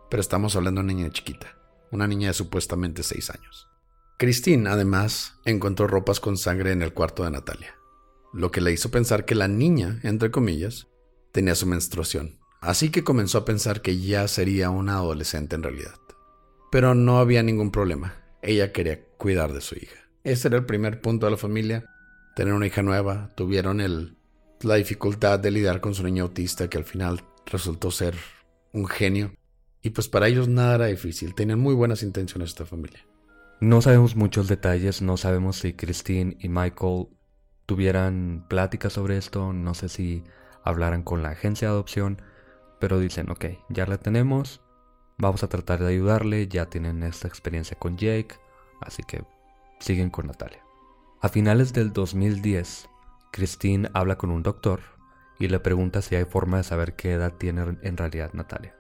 Pero 0.09 0.21
estamos 0.21 0.55
hablando 0.55 0.81
de 0.81 0.85
una 0.85 0.93
niña 0.93 1.09
chiquita, 1.09 1.57
una 1.91 2.07
niña 2.07 2.29
de 2.29 2.33
supuestamente 2.33 3.03
6 3.03 3.29
años. 3.31 3.67
Christine, 4.17 4.69
además, 4.69 5.39
encontró 5.43 5.87
ropas 5.87 6.19
con 6.19 6.37
sangre 6.37 6.71
en 6.71 6.81
el 6.81 6.93
cuarto 6.93 7.23
de 7.23 7.31
Natalia, 7.31 7.74
lo 8.35 8.51
que 8.51 8.61
le 8.61 8.71
hizo 8.71 8.91
pensar 8.91 9.25
que 9.25 9.33
la 9.33 9.47
niña, 9.47 9.99
entre 10.03 10.29
comillas, 10.29 10.87
tenía 11.31 11.55
su 11.55 11.65
menstruación. 11.65 12.39
Así 12.61 12.89
que 12.89 13.03
comenzó 13.03 13.39
a 13.39 13.45
pensar 13.45 13.81
que 13.81 13.99
ya 13.99 14.27
sería 14.27 14.69
una 14.69 14.95
adolescente 14.95 15.55
en 15.55 15.63
realidad. 15.63 15.95
Pero 16.71 16.95
no 16.95 17.19
había 17.19 17.43
ningún 17.43 17.71
problema. 17.71 18.15
Ella 18.41 18.71
quería 18.71 19.03
cuidar 19.17 19.53
de 19.53 19.61
su 19.61 19.75
hija. 19.75 20.09
Ese 20.23 20.49
era 20.49 20.57
el 20.57 20.65
primer 20.65 21.01
punto 21.01 21.25
de 21.27 21.31
la 21.31 21.37
familia. 21.37 21.85
Tener 22.35 22.53
una 22.53 22.67
hija 22.67 22.81
nueva. 22.81 23.31
Tuvieron 23.35 23.81
el 23.81 24.17
la 24.61 24.75
dificultad 24.75 25.39
de 25.39 25.51
lidiar 25.51 25.81
con 25.81 25.93
su 25.93 26.03
niño 26.03 26.23
autista 26.23 26.69
que 26.69 26.77
al 26.77 26.85
final 26.85 27.23
resultó 27.45 27.91
ser 27.91 28.15
un 28.73 28.87
genio. 28.87 29.33
Y 29.81 29.91
pues 29.91 30.07
para 30.07 30.27
ellos 30.27 30.47
nada 30.47 30.75
era 30.75 30.85
difícil, 30.87 31.35
tenían 31.35 31.59
muy 31.59 31.75
buenas 31.75 32.01
intenciones 32.03 32.49
esta 32.49 32.65
familia. 32.65 33.05
No 33.61 33.81
sabemos 33.81 34.15
muchos 34.15 34.47
detalles, 34.47 35.01
no 35.01 35.17
sabemos 35.17 35.57
si 35.57 35.73
Christine 35.73 36.37
y 36.39 36.49
Michael 36.49 37.07
tuvieran 37.65 38.45
pláticas 38.47 38.93
sobre 38.93 39.17
esto, 39.17 39.53
no 39.53 39.73
sé 39.73 39.89
si 39.89 40.23
hablaran 40.63 41.03
con 41.03 41.23
la 41.23 41.29
agencia 41.29 41.67
de 41.67 41.73
adopción, 41.73 42.21
pero 42.79 42.99
dicen, 42.99 43.29
ok, 43.29 43.45
ya 43.69 43.85
la 43.85 43.97
tenemos, 43.97 44.61
vamos 45.17 45.43
a 45.43 45.47
tratar 45.47 45.79
de 45.79 45.89
ayudarle, 45.89 46.47
ya 46.47 46.67
tienen 46.67 47.03
esta 47.03 47.27
experiencia 47.27 47.77
con 47.77 47.97
Jake, 47.97 48.35
así 48.81 49.03
que 49.03 49.23
siguen 49.79 50.09
con 50.09 50.27
Natalia. 50.27 50.63
A 51.21 51.29
finales 51.29 51.73
del 51.73 51.93
2010, 51.93 52.89
Christine 53.31 53.89
habla 53.93 54.17
con 54.17 54.29
un 54.31 54.43
doctor 54.43 54.81
y 55.39 55.47
le 55.47 55.59
pregunta 55.59 56.01
si 56.01 56.15
hay 56.15 56.25
forma 56.25 56.57
de 56.57 56.63
saber 56.63 56.95
qué 56.95 57.13
edad 57.13 57.33
tiene 57.33 57.77
en 57.81 57.97
realidad 57.97 58.31
Natalia. 58.33 58.75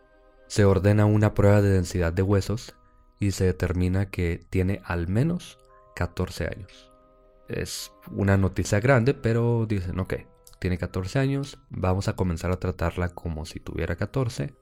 Se 0.47 0.63
ordena 0.65 1.05
una 1.05 1.33
prueba 1.33 1.61
de 1.61 1.69
densidad 1.69 2.13
de 2.13 2.21
huesos 2.21 2.75
y 3.19 3.31
se 3.31 3.45
determina 3.45 4.09
que 4.09 4.45
tiene 4.49 4.81
al 4.85 5.07
menos 5.07 5.57
14 5.95 6.45
años. 6.45 6.94
Es 7.47 7.91
una 8.11 8.37
noticia 8.37 8.79
grande, 8.79 9.13
pero 9.13 9.65
dicen, 9.67 9.99
ok, 9.99 10.15
tiene 10.59 10.77
14 10.77 11.19
años, 11.19 11.59
vamos 11.69 12.07
a 12.07 12.15
comenzar 12.15 12.51
a 12.51 12.59
tratarla 12.59 13.09
como 13.09 13.45
si 13.45 13.59
tuviera 13.59 13.95
14. 13.95 14.53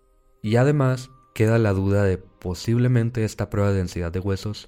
Y 0.42 0.58
además 0.58 1.10
queda 1.34 1.58
la 1.58 1.74
duda 1.74 2.04
de 2.04 2.18
posiblemente 2.18 3.24
esta 3.24 3.50
prueba 3.50 3.72
de 3.72 3.78
densidad 3.78 4.12
de 4.12 4.20
huesos 4.20 4.68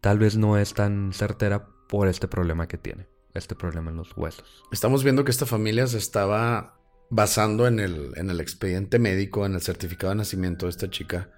tal 0.00 0.18
vez 0.18 0.36
no 0.36 0.58
es 0.58 0.74
tan 0.74 1.12
certera 1.12 1.66
por 1.88 2.08
este 2.08 2.28
problema 2.28 2.68
que 2.68 2.78
tiene 2.78 3.08
este 3.34 3.54
problema 3.54 3.90
en 3.90 3.96
los 3.96 4.16
huesos. 4.16 4.64
Estamos 4.72 5.04
viendo 5.04 5.24
que 5.24 5.30
esta 5.30 5.46
familia 5.46 5.86
se 5.86 5.98
estaba 5.98 6.78
basando 7.10 7.66
en 7.66 7.78
el, 7.78 8.12
en 8.16 8.30
el 8.30 8.40
expediente 8.40 8.98
médico, 8.98 9.46
en 9.46 9.54
el 9.54 9.60
certificado 9.60 10.10
de 10.10 10.16
nacimiento 10.16 10.66
de 10.66 10.70
esta 10.70 10.90
chica, 10.90 11.30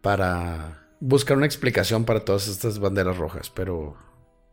para 0.00 0.88
buscar 1.00 1.36
una 1.36 1.46
explicación 1.46 2.04
para 2.04 2.24
todas 2.24 2.48
estas 2.48 2.78
banderas 2.78 3.18
rojas, 3.18 3.50
pero 3.50 3.96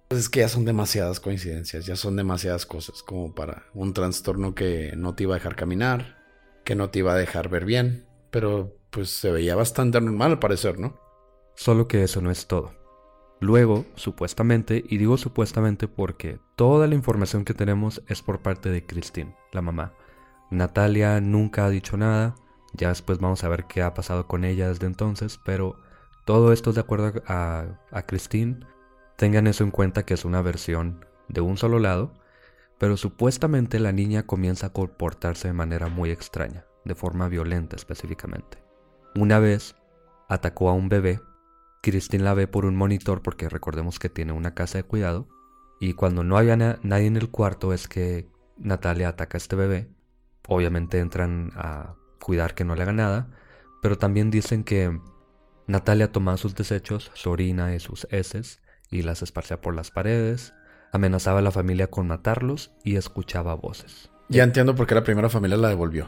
pues, 0.09 0.21
es 0.21 0.29
que 0.29 0.39
ya 0.41 0.49
son 0.49 0.65
demasiadas 0.65 1.19
coincidencias, 1.19 1.85
ya 1.85 1.95
son 1.95 2.15
demasiadas 2.15 2.65
cosas 2.65 3.03
como 3.03 3.33
para 3.33 3.63
un 3.73 3.93
trastorno 3.93 4.55
que 4.55 4.93
no 4.97 5.15
te 5.15 5.23
iba 5.23 5.35
a 5.35 5.37
dejar 5.37 5.55
caminar, 5.55 6.17
que 6.65 6.75
no 6.75 6.89
te 6.89 6.99
iba 6.99 7.13
a 7.13 7.17
dejar 7.17 7.47
ver 7.47 7.63
bien, 7.63 8.05
pero 8.31 8.75
pues 8.89 9.09
se 9.09 9.31
veía 9.31 9.55
bastante 9.55 10.01
normal 10.01 10.31
al 10.31 10.39
parecer, 10.39 10.79
¿no? 10.79 10.99
Solo 11.55 11.87
que 11.87 12.03
eso 12.03 12.21
no 12.21 12.31
es 12.31 12.47
todo. 12.47 12.73
Luego, 13.39 13.85
supuestamente, 13.95 14.83
y 14.89 14.97
digo 14.97 15.17
supuestamente 15.17 15.87
porque 15.87 16.39
toda 16.55 16.87
la 16.87 16.95
información 16.95 17.45
que 17.45 17.53
tenemos 17.53 18.01
es 18.07 18.21
por 18.21 18.41
parte 18.41 18.69
de 18.69 18.85
Christine, 18.85 19.35
la 19.53 19.61
mamá. 19.61 19.93
Natalia 20.51 21.21
nunca 21.21 21.65
ha 21.65 21.69
dicho 21.69 21.95
nada, 21.95 22.35
ya 22.73 22.89
después 22.89 23.19
vamos 23.19 23.43
a 23.43 23.49
ver 23.49 23.65
qué 23.65 23.83
ha 23.83 23.93
pasado 23.93 24.27
con 24.27 24.43
ella 24.43 24.69
desde 24.69 24.87
entonces, 24.87 25.39
pero 25.45 25.77
todo 26.25 26.51
esto 26.51 26.71
es 26.71 26.75
de 26.75 26.81
acuerdo 26.81 27.21
a, 27.27 27.65
a 27.91 28.01
Christine. 28.03 28.59
Tengan 29.19 29.47
eso 29.47 29.65
en 29.65 29.71
cuenta 29.71 30.05
que 30.05 30.13
es 30.13 30.23
una 30.23 30.41
versión 30.41 31.05
de 31.27 31.41
un 31.41 31.57
solo 31.57 31.77
lado, 31.77 32.13
pero 32.77 32.95
supuestamente 32.95 33.77
la 33.77 33.91
niña 33.91 34.25
comienza 34.25 34.67
a 34.67 34.71
comportarse 34.71 35.49
de 35.49 35.53
manera 35.53 35.89
muy 35.89 36.09
extraña, 36.09 36.65
de 36.85 36.95
forma 36.95 37.27
violenta 37.27 37.75
específicamente. 37.75 38.63
Una 39.15 39.39
vez 39.39 39.75
atacó 40.29 40.69
a 40.69 40.73
un 40.73 40.87
bebé 40.87 41.19
Christine 41.81 42.23
la 42.23 42.33
ve 42.33 42.47
por 42.47 42.63
un 42.63 42.77
monitor 42.77 43.21
porque 43.21 43.49
recordemos 43.49 43.99
que 43.99 44.07
tiene 44.07 44.31
una 44.31 44.53
casa 44.53 44.77
de 44.77 44.85
cuidado. 44.85 45.27
Y 45.81 45.95
cuando 45.95 46.23
no 46.23 46.37
había 46.37 46.55
nadie 46.55 47.07
en 47.07 47.17
el 47.17 47.29
cuarto 47.29 47.73
es 47.73 47.89
que 47.89 48.29
Natalia 48.57 49.09
ataca 49.09 49.35
a 49.35 49.39
este 49.39 49.57
bebé. 49.57 49.89
Obviamente 50.47 50.99
entran 50.99 51.51
a 51.55 51.95
cuidar 52.21 52.55
que 52.55 52.63
no 52.63 52.73
le 52.73 52.83
haga 52.83 52.93
nada. 52.93 53.29
Pero 53.81 53.97
también 53.97 54.31
dicen 54.31 54.63
que 54.63 54.97
Natalia 55.67 56.09
tomaba 56.13 56.37
sus 56.37 56.55
desechos, 56.55 57.11
su 57.15 57.29
orina 57.29 57.75
y 57.75 57.81
sus 57.81 58.07
heces 58.11 58.61
y 58.91 59.01
las 59.03 59.21
esparcía 59.21 59.61
por 59.61 59.75
las 59.75 59.91
paredes. 59.91 60.53
Amenazaba 60.91 61.39
a 61.39 61.43
la 61.43 61.51
familia 61.51 61.87
con 61.87 62.07
matarlos 62.07 62.71
y 62.83 62.95
escuchaba 62.95 63.53
voces. 63.53 64.09
Ya 64.29 64.43
entiendo 64.43 64.75
por 64.75 64.87
qué 64.87 64.95
la 64.95 65.03
primera 65.03 65.29
familia 65.29 65.57
la 65.57 65.69
devolvió. 65.69 66.07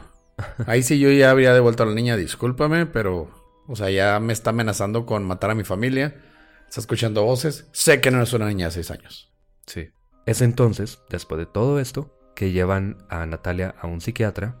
Ahí 0.66 0.82
sí 0.82 0.98
yo 0.98 1.10
ya 1.10 1.30
habría 1.30 1.54
devuelto 1.54 1.82
a 1.82 1.86
la 1.86 1.94
niña, 1.94 2.16
discúlpame, 2.16 2.86
pero 2.86 3.30
o 3.66 3.76
sea, 3.76 3.90
ya 3.90 4.18
me 4.20 4.32
está 4.32 4.50
amenazando 4.50 5.06
con 5.06 5.24
matar 5.24 5.50
a 5.50 5.54
mi 5.54 5.64
familia. 5.64 6.20
Está 6.68 6.80
escuchando 6.80 7.24
voces. 7.24 7.68
Sé 7.72 8.00
que 8.00 8.10
no 8.10 8.22
es 8.22 8.32
una 8.32 8.46
niña 8.46 8.66
de 8.66 8.72
6 8.72 8.90
años. 8.90 9.32
Sí. 9.66 9.90
Es 10.26 10.40
entonces, 10.40 11.00
después 11.10 11.38
de 11.38 11.46
todo 11.46 11.80
esto, 11.80 12.16
que 12.34 12.52
llevan 12.52 12.98
a 13.08 13.26
Natalia 13.26 13.74
a 13.80 13.86
un 13.86 14.00
psiquiatra 14.00 14.56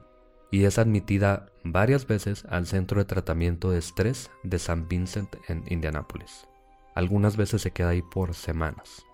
y 0.50 0.64
es 0.64 0.78
admitida 0.78 1.46
varias 1.64 2.06
veces 2.06 2.44
al 2.48 2.66
centro 2.66 2.98
de 2.98 3.06
tratamiento 3.06 3.70
de 3.70 3.78
estrés 3.78 4.30
de 4.42 4.58
San 4.58 4.88
Vincent 4.88 5.34
en 5.48 5.64
Indianápolis. 5.68 6.46
Algunas 6.94 7.36
veces 7.36 7.62
se 7.62 7.70
queda 7.70 7.90
ahí 7.90 8.02
por 8.02 8.34
semanas, 8.34 9.04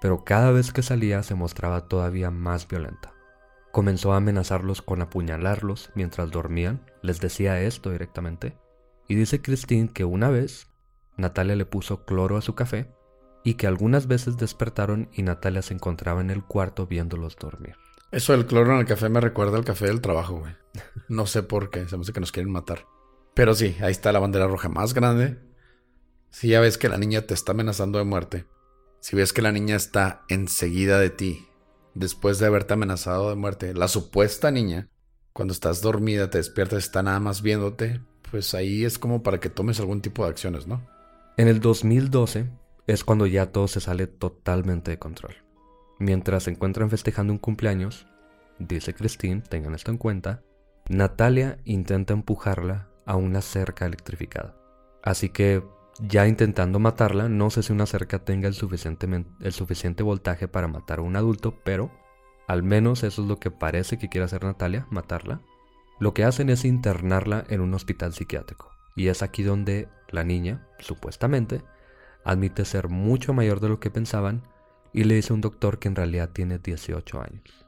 pero 0.00 0.24
cada 0.24 0.50
vez 0.50 0.72
que 0.72 0.82
salía 0.82 1.22
se 1.22 1.34
mostraba 1.34 1.88
todavía 1.88 2.30
más 2.30 2.66
violenta. 2.66 3.12
Comenzó 3.72 4.12
a 4.12 4.16
amenazarlos 4.16 4.82
con 4.82 5.02
apuñalarlos 5.02 5.90
mientras 5.94 6.30
dormían, 6.30 6.84
les 7.02 7.20
decía 7.20 7.60
esto 7.60 7.90
directamente, 7.90 8.56
y 9.06 9.14
dice 9.14 9.40
Christine 9.40 9.88
que 9.88 10.04
una 10.04 10.30
vez 10.30 10.68
Natalia 11.16 11.56
le 11.56 11.66
puso 11.66 12.04
cloro 12.04 12.36
a 12.36 12.42
su 12.42 12.54
café 12.54 12.90
y 13.44 13.54
que 13.54 13.66
algunas 13.66 14.06
veces 14.06 14.36
despertaron 14.36 15.08
y 15.12 15.22
Natalia 15.22 15.62
se 15.62 15.74
encontraba 15.74 16.20
en 16.20 16.30
el 16.30 16.44
cuarto 16.44 16.86
viéndolos 16.86 17.36
dormir. 17.36 17.76
Eso 18.10 18.32
del 18.32 18.46
cloro 18.46 18.72
en 18.72 18.80
el 18.80 18.86
café 18.86 19.08
me 19.08 19.20
recuerda 19.20 19.58
al 19.58 19.64
café 19.64 19.86
del 19.86 20.00
trabajo, 20.00 20.38
güey. 20.38 20.54
No 21.08 21.26
sé 21.26 21.42
por 21.42 21.70
qué, 21.70 21.88
se 21.88 21.96
me 21.96 22.02
hace 22.02 22.12
que 22.12 22.20
nos 22.20 22.32
quieren 22.32 22.52
matar. 22.52 22.86
Pero 23.34 23.54
sí, 23.54 23.76
ahí 23.80 23.90
está 23.90 24.12
la 24.12 24.18
bandera 24.18 24.46
roja 24.46 24.68
más 24.68 24.94
grande. 24.94 25.38
Si 26.30 26.48
ya 26.48 26.60
ves 26.60 26.78
que 26.78 26.88
la 26.88 26.98
niña 26.98 27.22
te 27.22 27.34
está 27.34 27.52
amenazando 27.52 27.98
de 27.98 28.04
muerte, 28.04 28.46
si 29.00 29.16
ves 29.16 29.32
que 29.32 29.42
la 29.42 29.52
niña 29.52 29.76
está 29.76 30.24
enseguida 30.28 30.98
de 30.98 31.10
ti, 31.10 31.46
después 31.94 32.38
de 32.38 32.46
haberte 32.46 32.74
amenazado 32.74 33.30
de 33.30 33.36
muerte, 33.36 33.74
la 33.74 33.88
supuesta 33.88 34.50
niña, 34.50 34.88
cuando 35.32 35.52
estás 35.52 35.80
dormida, 35.80 36.30
te 36.30 36.38
despiertas, 36.38 36.84
está 36.84 37.02
nada 37.02 37.20
más 37.20 37.42
viéndote, 37.42 38.00
pues 38.30 38.54
ahí 38.54 38.84
es 38.84 38.98
como 38.98 39.22
para 39.22 39.40
que 39.40 39.50
tomes 39.50 39.80
algún 39.80 40.00
tipo 40.00 40.24
de 40.24 40.30
acciones, 40.30 40.66
¿no? 40.66 40.86
En 41.36 41.48
el 41.48 41.60
2012 41.60 42.50
es 42.86 43.04
cuando 43.04 43.26
ya 43.26 43.52
todo 43.52 43.68
se 43.68 43.80
sale 43.80 44.06
totalmente 44.06 44.90
de 44.90 44.98
control. 44.98 45.36
Mientras 45.98 46.44
se 46.44 46.50
encuentran 46.50 46.90
festejando 46.90 47.32
un 47.32 47.38
cumpleaños, 47.38 48.06
dice 48.58 48.94
Christine, 48.94 49.42
tengan 49.42 49.74
esto 49.74 49.90
en 49.90 49.98
cuenta, 49.98 50.42
Natalia 50.88 51.58
intenta 51.64 52.14
empujarla 52.14 52.88
a 53.04 53.16
una 53.16 53.42
cerca 53.42 53.86
electrificada. 53.86 54.56
Así 55.02 55.28
que, 55.28 55.62
ya 56.00 56.26
intentando 56.26 56.78
matarla, 56.78 57.28
no 57.28 57.50
sé 57.50 57.62
si 57.62 57.72
una 57.72 57.86
cerca 57.86 58.24
tenga 58.24 58.48
el, 58.48 58.56
el 59.40 59.52
suficiente 59.52 60.02
voltaje 60.02 60.48
para 60.48 60.68
matar 60.68 61.00
a 61.00 61.02
un 61.02 61.16
adulto, 61.16 61.58
pero 61.64 61.90
al 62.46 62.62
menos 62.62 63.02
eso 63.02 63.22
es 63.22 63.28
lo 63.28 63.38
que 63.38 63.50
parece 63.50 63.98
que 63.98 64.08
quiere 64.08 64.24
hacer 64.24 64.44
Natalia, 64.44 64.86
matarla. 64.90 65.40
Lo 66.00 66.14
que 66.14 66.24
hacen 66.24 66.48
es 66.50 66.64
internarla 66.64 67.44
en 67.48 67.60
un 67.60 67.74
hospital 67.74 68.12
psiquiátrico. 68.12 68.70
Y 68.94 69.08
es 69.08 69.22
aquí 69.22 69.42
donde 69.42 69.88
la 70.08 70.24
niña, 70.24 70.66
supuestamente, 70.78 71.62
admite 72.24 72.64
ser 72.64 72.88
mucho 72.88 73.34
mayor 73.34 73.60
de 73.60 73.68
lo 73.68 73.80
que 73.80 73.90
pensaban, 73.90 74.42
y 74.92 75.04
le 75.04 75.14
dice 75.14 75.32
a 75.32 75.34
un 75.34 75.40
doctor 75.40 75.78
que 75.78 75.88
en 75.88 75.96
realidad 75.96 76.30
tiene 76.30 76.58
18 76.58 77.20
años. 77.20 77.67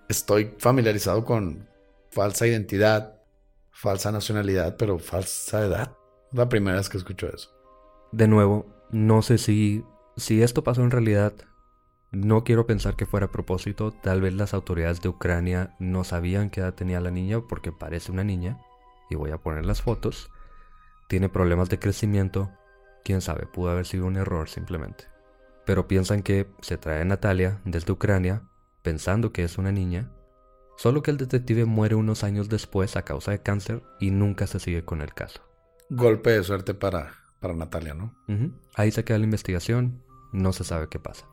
Estoy 0.09 0.53
familiarizado 0.57 1.23
con 1.23 1.69
falsa 2.11 2.45
identidad, 2.47 3.21
falsa 3.71 4.11
nacionalidad, 4.11 4.75
pero 4.77 4.99
falsa 4.99 5.65
edad. 5.65 5.95
La 6.33 6.49
primera 6.49 6.75
vez 6.75 6.89
que 6.89 6.97
escucho 6.97 7.27
eso. 7.33 7.49
De 8.11 8.27
nuevo, 8.27 8.65
no 8.91 9.21
sé 9.21 9.37
si, 9.37 9.85
si 10.17 10.41
esto 10.41 10.65
pasó 10.65 10.81
en 10.81 10.91
realidad. 10.91 11.33
No 12.11 12.43
quiero 12.43 12.67
pensar 12.67 12.97
que 12.97 13.05
fuera 13.05 13.27
a 13.27 13.31
propósito. 13.31 13.91
Tal 13.91 14.19
vez 14.19 14.33
las 14.33 14.53
autoridades 14.53 15.01
de 15.01 15.07
Ucrania 15.07 15.75
no 15.79 16.03
sabían 16.03 16.49
qué 16.49 16.59
edad 16.59 16.73
tenía 16.73 16.99
la 16.99 17.11
niña 17.11 17.39
porque 17.47 17.71
parece 17.71 18.11
una 18.11 18.25
niña. 18.25 18.59
Y 19.09 19.15
voy 19.15 19.31
a 19.31 19.37
poner 19.37 19.65
las 19.65 19.81
fotos 19.81 20.29
tiene 21.07 21.29
problemas 21.29 21.69
de 21.69 21.79
crecimiento, 21.79 22.51
quién 23.03 23.21
sabe, 23.21 23.45
pudo 23.45 23.69
haber 23.69 23.85
sido 23.85 24.05
un 24.05 24.17
error 24.17 24.49
simplemente. 24.49 25.05
Pero 25.65 25.87
piensan 25.87 26.23
que 26.23 26.47
se 26.61 26.77
trae 26.77 27.01
a 27.01 27.05
Natalia 27.05 27.61
desde 27.65 27.91
Ucrania, 27.91 28.43
pensando 28.81 29.31
que 29.31 29.43
es 29.43 29.57
una 29.57 29.71
niña, 29.71 30.11
solo 30.77 31.01
que 31.01 31.11
el 31.11 31.17
detective 31.17 31.65
muere 31.65 31.95
unos 31.95 32.23
años 32.23 32.49
después 32.49 32.95
a 32.95 33.03
causa 33.03 33.31
de 33.31 33.41
cáncer 33.41 33.83
y 33.99 34.11
nunca 34.11 34.47
se 34.47 34.59
sigue 34.59 34.83
con 34.83 35.01
el 35.01 35.13
caso. 35.13 35.41
Golpe 35.89 36.31
de 36.31 36.43
suerte 36.43 36.73
para, 36.73 37.13
para 37.39 37.53
Natalia, 37.53 37.93
¿no? 37.93 38.15
Ahí 38.75 38.91
se 38.91 39.03
queda 39.03 39.19
la 39.19 39.25
investigación, 39.25 40.03
no 40.31 40.53
se 40.53 40.63
sabe 40.63 40.89
qué 40.89 40.99
pasa. 40.99 41.27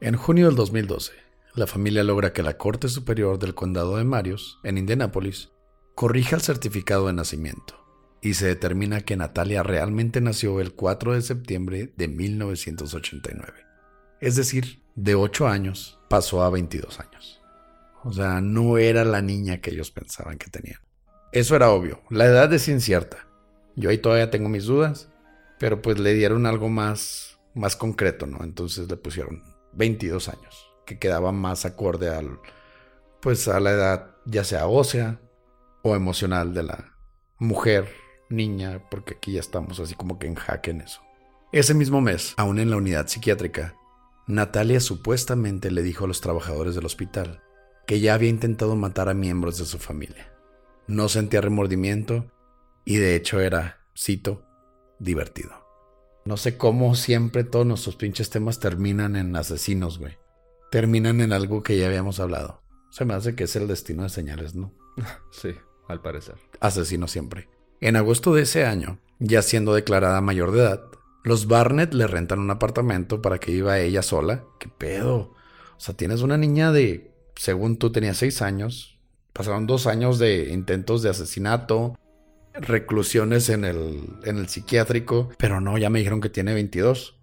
En 0.00 0.16
junio 0.16 0.46
del 0.46 0.56
2012, 0.56 1.12
la 1.54 1.66
familia 1.66 2.04
logra 2.04 2.32
que 2.32 2.42
la 2.42 2.56
Corte 2.56 2.88
Superior 2.88 3.38
del 3.38 3.54
Condado 3.54 3.96
de 3.96 4.04
Marios, 4.04 4.60
en 4.62 4.78
Indianápolis, 4.78 5.50
corrija 5.94 6.36
el 6.36 6.42
certificado 6.42 7.08
de 7.08 7.14
nacimiento 7.14 7.77
y 8.20 8.34
se 8.34 8.46
determina 8.46 9.02
que 9.02 9.16
Natalia 9.16 9.62
realmente 9.62 10.20
nació 10.20 10.60
el 10.60 10.74
4 10.74 11.14
de 11.14 11.22
septiembre 11.22 11.92
de 11.96 12.08
1989. 12.08 13.52
Es 14.20 14.36
decir, 14.36 14.82
de 14.94 15.14
8 15.14 15.46
años 15.46 16.00
pasó 16.08 16.42
a 16.42 16.50
22 16.50 17.00
años. 17.00 17.40
O 18.04 18.12
sea, 18.12 18.40
no 18.40 18.78
era 18.78 19.04
la 19.04 19.22
niña 19.22 19.60
que 19.60 19.70
ellos 19.70 19.90
pensaban 19.90 20.38
que 20.38 20.50
tenían. 20.50 20.80
Eso 21.32 21.54
era 21.54 21.70
obvio, 21.70 22.00
la 22.10 22.24
edad 22.24 22.52
es 22.52 22.68
incierta. 22.68 23.26
Yo 23.76 23.90
ahí 23.90 23.98
todavía 23.98 24.30
tengo 24.30 24.48
mis 24.48 24.64
dudas, 24.64 25.08
pero 25.58 25.82
pues 25.82 25.98
le 25.98 26.14
dieron 26.14 26.46
algo 26.46 26.68
más, 26.68 27.38
más 27.54 27.76
concreto, 27.76 28.26
¿no? 28.26 28.42
Entonces 28.42 28.88
le 28.88 28.96
pusieron 28.96 29.42
22 29.74 30.28
años, 30.28 30.72
que 30.86 30.98
quedaba 30.98 31.30
más 31.30 31.64
acorde 31.64 32.08
al, 32.08 32.40
pues 33.20 33.46
a 33.46 33.60
la 33.60 33.70
edad 33.70 34.16
ya 34.24 34.42
sea 34.42 34.66
ósea 34.66 35.20
o 35.82 35.94
emocional 35.94 36.54
de 36.54 36.62
la 36.64 36.96
mujer 37.38 37.88
niña, 38.28 38.82
porque 38.90 39.14
aquí 39.14 39.32
ya 39.32 39.40
estamos 39.40 39.80
así 39.80 39.94
como 39.94 40.18
que 40.18 40.26
en 40.26 40.34
jaque 40.34 40.70
en 40.70 40.80
eso. 40.82 41.00
Ese 41.52 41.74
mismo 41.74 42.00
mes, 42.00 42.34
aún 42.36 42.58
en 42.58 42.70
la 42.70 42.76
unidad 42.76 43.08
psiquiátrica, 43.08 43.74
Natalia 44.26 44.80
supuestamente 44.80 45.70
le 45.70 45.82
dijo 45.82 46.04
a 46.04 46.08
los 46.08 46.20
trabajadores 46.20 46.74
del 46.74 46.84
hospital 46.84 47.42
que 47.86 48.00
ya 48.00 48.12
había 48.12 48.28
intentado 48.28 48.76
matar 48.76 49.08
a 49.08 49.14
miembros 49.14 49.56
de 49.56 49.64
su 49.64 49.78
familia. 49.78 50.30
No 50.86 51.08
sentía 51.08 51.40
remordimiento 51.40 52.30
y 52.84 52.96
de 52.96 53.16
hecho 53.16 53.40
era, 53.40 53.86
cito, 53.96 54.44
divertido. 54.98 55.52
No 56.26 56.36
sé 56.36 56.58
cómo 56.58 56.94
siempre 56.94 57.44
todos 57.44 57.64
nuestros 57.64 57.96
pinches 57.96 58.28
temas 58.28 58.60
terminan 58.60 59.16
en 59.16 59.34
asesinos, 59.34 59.98
güey. 59.98 60.18
Terminan 60.70 61.22
en 61.22 61.32
algo 61.32 61.62
que 61.62 61.78
ya 61.78 61.86
habíamos 61.86 62.20
hablado. 62.20 62.62
Se 62.90 63.06
me 63.06 63.14
hace 63.14 63.34
que 63.34 63.44
es 63.44 63.56
el 63.56 63.66
destino 63.66 64.02
de 64.02 64.10
señales, 64.10 64.54
¿no? 64.54 64.74
Sí, 65.32 65.54
al 65.88 66.02
parecer. 66.02 66.36
Asesino 66.60 67.08
siempre. 67.08 67.48
En 67.80 67.96
agosto 67.96 68.34
de 68.34 68.42
ese 68.42 68.64
año, 68.64 68.98
ya 69.20 69.42
siendo 69.42 69.74
declarada 69.74 70.20
mayor 70.20 70.50
de 70.52 70.60
edad, 70.60 70.82
los 71.22 71.46
Barnett 71.46 71.94
le 71.94 72.06
rentan 72.06 72.40
un 72.40 72.50
apartamento 72.50 73.22
para 73.22 73.38
que 73.38 73.52
viva 73.52 73.78
ella 73.78 74.02
sola. 74.02 74.44
¿Qué 74.58 74.68
pedo? 74.68 75.34
O 75.76 75.80
sea, 75.80 75.96
tienes 75.96 76.22
una 76.22 76.36
niña 76.36 76.72
de, 76.72 77.12
según 77.36 77.76
tú 77.76 77.92
tenías 77.92 78.16
seis 78.16 78.42
años, 78.42 78.98
pasaron 79.32 79.66
dos 79.66 79.86
años 79.86 80.18
de 80.18 80.52
intentos 80.52 81.02
de 81.02 81.10
asesinato, 81.10 81.96
reclusiones 82.54 83.48
en 83.48 83.64
el, 83.64 84.02
en 84.24 84.38
el 84.38 84.48
psiquiátrico, 84.48 85.30
pero 85.38 85.60
no, 85.60 85.78
ya 85.78 85.90
me 85.90 86.00
dijeron 86.00 86.20
que 86.20 86.30
tiene 86.30 86.54
22. 86.54 87.16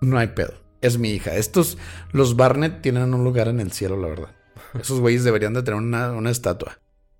No 0.00 0.18
hay 0.18 0.28
pedo. 0.28 0.54
Es 0.80 0.98
mi 0.98 1.10
hija. 1.10 1.34
Estos, 1.36 1.76
los 2.12 2.36
Barnett 2.36 2.80
tienen 2.80 3.12
un 3.12 3.24
lugar 3.24 3.48
en 3.48 3.60
el 3.60 3.72
cielo, 3.72 3.98
la 3.98 4.08
verdad. 4.08 4.30
Esos 4.78 5.00
güeyes 5.00 5.24
deberían 5.24 5.52
de 5.52 5.62
tener 5.62 5.78
una, 5.78 6.12
una 6.12 6.30
estatua. 6.30 6.78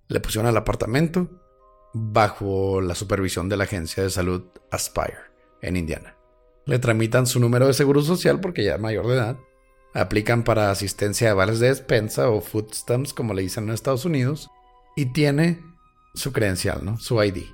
Le 0.09 0.21
pusieron 0.21 0.49
al 0.49 0.57
apartamento, 0.57 1.29
bajo 1.95 2.81
la 2.81 2.95
supervisión 2.95 3.49
de 3.49 3.57
la 3.57 3.65
agencia 3.65 4.03
de 4.03 4.11
salud 4.11 4.43
Aspire 4.71 5.17
en 5.63 5.77
Indiana. 5.77 6.17
Le 6.67 6.79
tramitan 6.79 7.27
su 7.27 7.41
número 7.41 7.67
de 7.67 7.73
seguro 7.73 8.03
social 8.03 8.41
porque 8.41 8.65
ya 8.65 8.75
es 8.75 8.81
mayor 8.81 9.07
de 9.07 9.15
edad. 9.15 9.37
Aplican 9.95 10.43
para 10.43 10.71
asistencia 10.71 11.29
de 11.29 11.35
vales 11.35 11.61
de 11.61 11.69
despensa 11.69 12.29
o 12.29 12.41
food 12.41 12.73
stamps, 12.75 13.15
como 13.15 13.33
le 13.33 13.43
dicen 13.43 13.65
en 13.65 13.75
Estados 13.75 14.05
Unidos. 14.05 14.51
Y 14.97 15.13
tiene 15.13 15.63
su 16.15 16.33
credencial, 16.33 16.85
¿no? 16.85 16.99
Su 16.99 17.23
ID. 17.23 17.45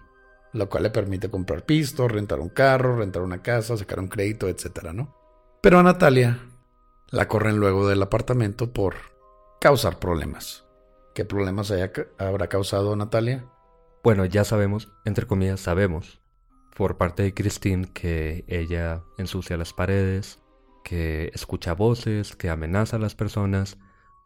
Lo 0.53 0.69
cual 0.69 0.85
le 0.85 0.91
permite 0.91 1.31
comprar 1.31 1.67
pistos, 1.67 2.11
rentar 2.11 2.41
un 2.41 2.49
carro, 2.49 2.97
rentar 2.97 3.23
una 3.23 3.43
casa, 3.43 3.77
sacar 3.77 4.01
un 4.01 4.09
crédito, 4.09 4.49
etcétera, 4.49 4.93
¿no? 4.93 5.15
Pero 5.61 5.79
a 5.79 5.83
Natalia 5.83 6.39
la 7.11 7.29
corren 7.29 7.59
luego 7.59 7.89
del 7.89 8.03
apartamento 8.03 8.73
por 8.73 8.95
causar 9.61 9.99
problemas. 9.99 10.65
¿Qué 11.15 11.25
problemas 11.25 11.73
habrá 12.19 12.47
causado 12.49 12.97
Natalia? 12.97 13.45
Bueno, 14.03 14.25
ya 14.25 14.45
sabemos, 14.45 14.89
entre 15.05 15.27
comillas, 15.27 15.61
sabemos 15.61 16.21
por 16.75 16.97
parte 16.97 17.23
de 17.23 17.35
Christine 17.35 17.89
que 17.93 18.45
ella 18.49 19.03
ensucia 19.19 19.59
las 19.59 19.75
paredes, 19.75 20.39
que 20.83 21.31
escucha 21.35 21.75
voces, 21.75 22.35
que 22.35 22.49
amenaza 22.49 22.97
a 22.97 22.99
las 22.99 23.15
personas, 23.15 23.77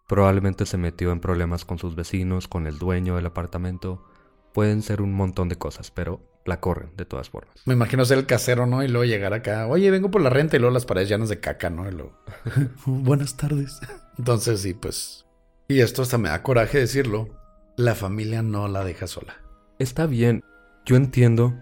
probablemente 0.07 0.65
se 0.65 0.79
metió 0.79 1.11
en 1.11 1.19
problemas 1.19 1.65
con 1.65 1.79
sus 1.79 1.97
vecinos, 1.97 2.47
con 2.47 2.69
el 2.69 2.79
dueño 2.79 3.17
del 3.17 3.27
apartamento, 3.27 4.05
pueden 4.53 4.83
ser 4.83 5.03
un 5.03 5.13
montón 5.13 5.49
de 5.49 5.57
cosas, 5.57 5.91
pero 5.91 6.21
la 6.45 6.61
corren 6.61 6.95
de 6.97 7.07
todas 7.07 7.29
formas. 7.29 7.57
Me 7.65 7.75
imagino 7.75 8.05
ser 8.05 8.19
el 8.19 8.27
casero, 8.27 8.67
¿no? 8.67 8.85
Y 8.85 8.89
luego 8.89 9.05
llegar 9.07 9.33
acá, 9.33 9.67
oye, 9.67 9.91
vengo 9.91 10.13
por 10.13 10.21
la 10.21 10.31
renta 10.31 10.55
y 10.55 10.61
luego 10.61 10.73
las 10.75 10.87
paredes 10.87 11.09
llenas 11.09 11.31
de 11.31 11.41
caca, 11.41 11.71
¿no? 11.71 11.89
Y 11.89 11.93
luego, 11.93 12.17
buenas 12.87 13.37
tardes. 13.37 13.81
Entonces, 14.19 14.61
sí, 14.61 14.75
pues... 14.75 15.27
Y 15.67 15.81
esto 15.81 16.03
hasta 16.03 16.19
me 16.19 16.29
da 16.29 16.45
coraje 16.45 16.79
decirlo, 16.79 17.31
la 17.77 17.97
familia 17.97 18.43
no 18.43 18.69
la 18.69 18.85
deja 18.85 19.09
sola 19.09 19.44
está 19.79 20.07
bien, 20.07 20.43
yo 20.85 20.97
entiendo 20.97 21.55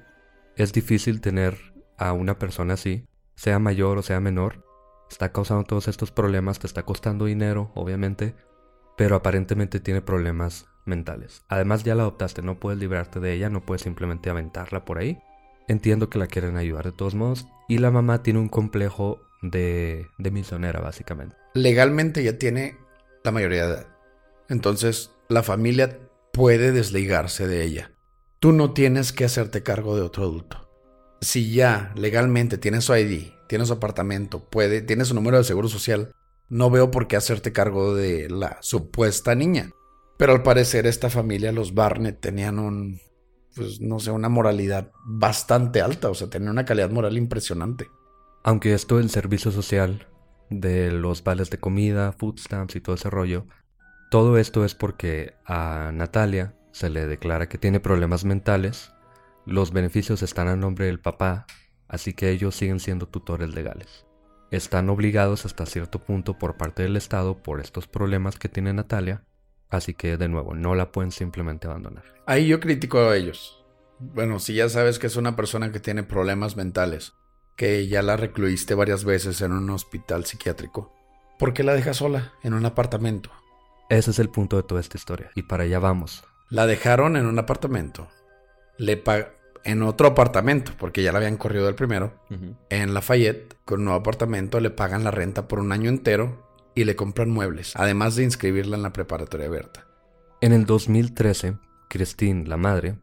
es 0.56 0.72
difícil 0.72 1.20
tener 1.20 1.56
a 1.96 2.12
una 2.12 2.38
persona 2.38 2.74
así, 2.74 3.06
sea 3.34 3.58
mayor 3.58 3.98
o 3.98 4.02
sea 4.02 4.20
menor. 4.20 4.64
Está 5.10 5.32
causando 5.32 5.64
todos 5.64 5.88
estos 5.88 6.10
problemas, 6.10 6.58
te 6.58 6.66
está 6.66 6.84
costando 6.84 7.26
dinero, 7.26 7.70
obviamente, 7.74 8.34
pero 8.96 9.16
aparentemente 9.16 9.78
tiene 9.80 10.00
problemas 10.00 10.66
mentales. 10.86 11.44
Además 11.48 11.84
ya 11.84 11.94
la 11.94 12.02
adoptaste, 12.02 12.42
no 12.42 12.58
puedes 12.58 12.78
librarte 12.78 13.20
de 13.20 13.34
ella, 13.34 13.50
no 13.50 13.64
puedes 13.64 13.82
simplemente 13.82 14.30
aventarla 14.30 14.84
por 14.84 14.98
ahí. 14.98 15.18
Entiendo 15.68 16.08
que 16.08 16.18
la 16.18 16.26
quieren 16.26 16.56
ayudar 16.56 16.86
de 16.86 16.92
todos 16.92 17.14
modos. 17.14 17.46
Y 17.68 17.78
la 17.78 17.90
mamá 17.90 18.22
tiene 18.22 18.40
un 18.40 18.48
complejo 18.48 19.20
de, 19.42 20.06
de 20.18 20.30
misionera, 20.30 20.80
básicamente. 20.80 21.36
Legalmente 21.54 22.24
ya 22.24 22.38
tiene 22.38 22.76
la 23.22 23.32
mayoría 23.32 23.66
de 23.66 23.72
edad. 23.74 23.86
Entonces, 24.48 25.12
la 25.28 25.42
familia 25.42 25.98
puede 26.32 26.72
desligarse 26.72 27.46
de 27.46 27.62
ella. 27.62 27.91
Tú 28.42 28.50
no 28.50 28.72
tienes 28.72 29.12
que 29.12 29.24
hacerte 29.24 29.62
cargo 29.62 29.94
de 29.94 30.02
otro 30.02 30.24
adulto. 30.24 30.68
Si 31.20 31.52
ya 31.52 31.92
legalmente 31.94 32.58
tiene 32.58 32.80
su 32.80 32.92
ID, 32.92 33.28
tiene 33.46 33.64
su 33.64 33.74
apartamento, 33.74 34.50
puede, 34.50 34.82
tiene 34.82 35.04
su 35.04 35.14
número 35.14 35.38
de 35.38 35.44
seguro 35.44 35.68
social, 35.68 36.10
no 36.48 36.68
veo 36.68 36.90
por 36.90 37.06
qué 37.06 37.14
hacerte 37.14 37.52
cargo 37.52 37.94
de 37.94 38.28
la 38.28 38.58
supuesta 38.60 39.36
niña. 39.36 39.70
Pero 40.18 40.32
al 40.32 40.42
parecer 40.42 40.88
esta 40.88 41.08
familia, 41.08 41.52
los 41.52 41.72
Barnett, 41.72 42.18
tenían 42.18 42.58
un, 42.58 43.00
pues 43.54 43.80
no 43.80 44.00
sé, 44.00 44.10
una 44.10 44.28
moralidad 44.28 44.90
bastante 45.04 45.80
alta, 45.80 46.10
o 46.10 46.14
sea, 46.14 46.28
tenían 46.28 46.50
una 46.50 46.64
calidad 46.64 46.90
moral 46.90 47.16
impresionante. 47.16 47.86
Aunque 48.42 48.74
esto 48.74 48.96
del 48.98 49.10
servicio 49.10 49.52
social, 49.52 50.08
de 50.50 50.90
los 50.90 51.22
vales 51.22 51.48
de 51.50 51.58
comida, 51.58 52.10
food 52.10 52.40
stamps 52.40 52.74
y 52.74 52.80
todo 52.80 52.96
ese 52.96 53.08
rollo, 53.08 53.46
todo 54.10 54.36
esto 54.36 54.64
es 54.64 54.74
porque 54.74 55.34
a 55.46 55.92
Natalia 55.94 56.56
se 56.72 56.90
le 56.90 57.06
declara 57.06 57.48
que 57.48 57.58
tiene 57.58 57.80
problemas 57.80 58.24
mentales, 58.24 58.92
los 59.46 59.72
beneficios 59.72 60.22
están 60.22 60.48
a 60.48 60.56
nombre 60.56 60.86
del 60.86 61.00
papá, 61.00 61.46
así 61.88 62.14
que 62.14 62.30
ellos 62.30 62.56
siguen 62.56 62.80
siendo 62.80 63.06
tutores 63.06 63.54
legales. 63.54 64.06
Están 64.50 64.90
obligados 64.90 65.46
hasta 65.46 65.66
cierto 65.66 65.98
punto 65.98 66.38
por 66.38 66.56
parte 66.56 66.82
del 66.82 66.96
Estado 66.96 67.42
por 67.42 67.60
estos 67.60 67.86
problemas 67.86 68.38
que 68.38 68.48
tiene 68.48 68.72
Natalia, 68.72 69.24
así 69.70 69.94
que 69.94 70.16
de 70.16 70.28
nuevo 70.28 70.54
no 70.54 70.74
la 70.74 70.92
pueden 70.92 71.10
simplemente 71.10 71.66
abandonar. 71.66 72.04
Ahí 72.26 72.46
yo 72.46 72.60
critico 72.60 72.98
a 72.98 73.16
ellos. 73.16 73.64
Bueno, 73.98 74.38
si 74.38 74.54
ya 74.54 74.68
sabes 74.68 74.98
que 74.98 75.06
es 75.06 75.16
una 75.16 75.36
persona 75.36 75.72
que 75.72 75.80
tiene 75.80 76.02
problemas 76.02 76.56
mentales, 76.56 77.14
que 77.56 77.86
ya 77.86 78.02
la 78.02 78.16
recluiste 78.16 78.74
varias 78.74 79.04
veces 79.04 79.40
en 79.42 79.52
un 79.52 79.70
hospital 79.70 80.24
psiquiátrico, 80.24 80.92
¿por 81.38 81.52
qué 81.54 81.62
la 81.62 81.74
dejas 81.74 81.98
sola 81.98 82.32
en 82.42 82.54
un 82.54 82.66
apartamento? 82.66 83.30
Ese 83.88 84.10
es 84.10 84.18
el 84.18 84.28
punto 84.28 84.56
de 84.56 84.62
toda 84.62 84.80
esta 84.80 84.96
historia, 84.96 85.30
y 85.34 85.42
para 85.42 85.64
allá 85.64 85.78
vamos. 85.78 86.24
La 86.52 86.66
dejaron 86.66 87.16
en 87.16 87.24
un 87.24 87.38
apartamento. 87.38 88.08
Le 88.76 89.02
en 89.64 89.82
otro 89.82 90.08
apartamento, 90.08 90.72
porque 90.78 91.02
ya 91.02 91.10
la 91.10 91.16
habían 91.16 91.38
corrido 91.38 91.64
del 91.64 91.74
primero. 91.74 92.12
En 92.68 92.92
Lafayette, 92.92 93.56
con 93.64 93.78
un 93.78 93.86
nuevo 93.86 94.00
apartamento, 94.00 94.60
le 94.60 94.68
pagan 94.68 95.02
la 95.02 95.10
renta 95.10 95.48
por 95.48 95.60
un 95.60 95.72
año 95.72 95.88
entero 95.88 96.46
y 96.74 96.84
le 96.84 96.94
compran 96.94 97.30
muebles, 97.30 97.74
además 97.76 98.16
de 98.16 98.24
inscribirla 98.24 98.76
en 98.76 98.82
la 98.82 98.92
preparatoria 98.92 99.46
abierta. 99.46 99.86
En 100.42 100.52
el 100.52 100.66
2013, 100.66 101.56
Christine, 101.88 102.46
la 102.46 102.58
madre, 102.58 102.96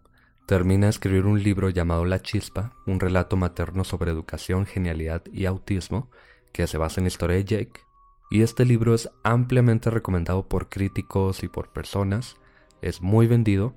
termina 0.46 0.86
de 0.86 0.92
escribir 0.92 1.26
un 1.26 1.42
libro 1.42 1.70
llamado 1.70 2.06
La 2.06 2.22
Chispa, 2.22 2.74
un 2.86 3.00
relato 3.00 3.36
materno 3.36 3.84
sobre 3.84 4.12
educación, 4.12 4.68
genialidad 4.68 5.24
y 5.34 5.48
autismo, 5.48 6.12
que 6.54 6.68
se 6.68 6.78
basa 6.78 7.02
en 7.02 7.06
la 7.06 7.10
historia 7.10 7.38
de 7.38 7.46
Jake. 7.46 7.82
Y 8.30 8.44
este 8.44 8.64
libro 8.64 8.94
es 8.94 9.10
ampliamente 9.24 9.90
recomendado 9.90 10.48
por 10.48 10.70
críticos 10.70 11.42
y 11.42 11.48
por 11.48 11.70
personas 11.74 12.36
es 12.82 13.02
muy 13.02 13.28
vendido 13.28 13.76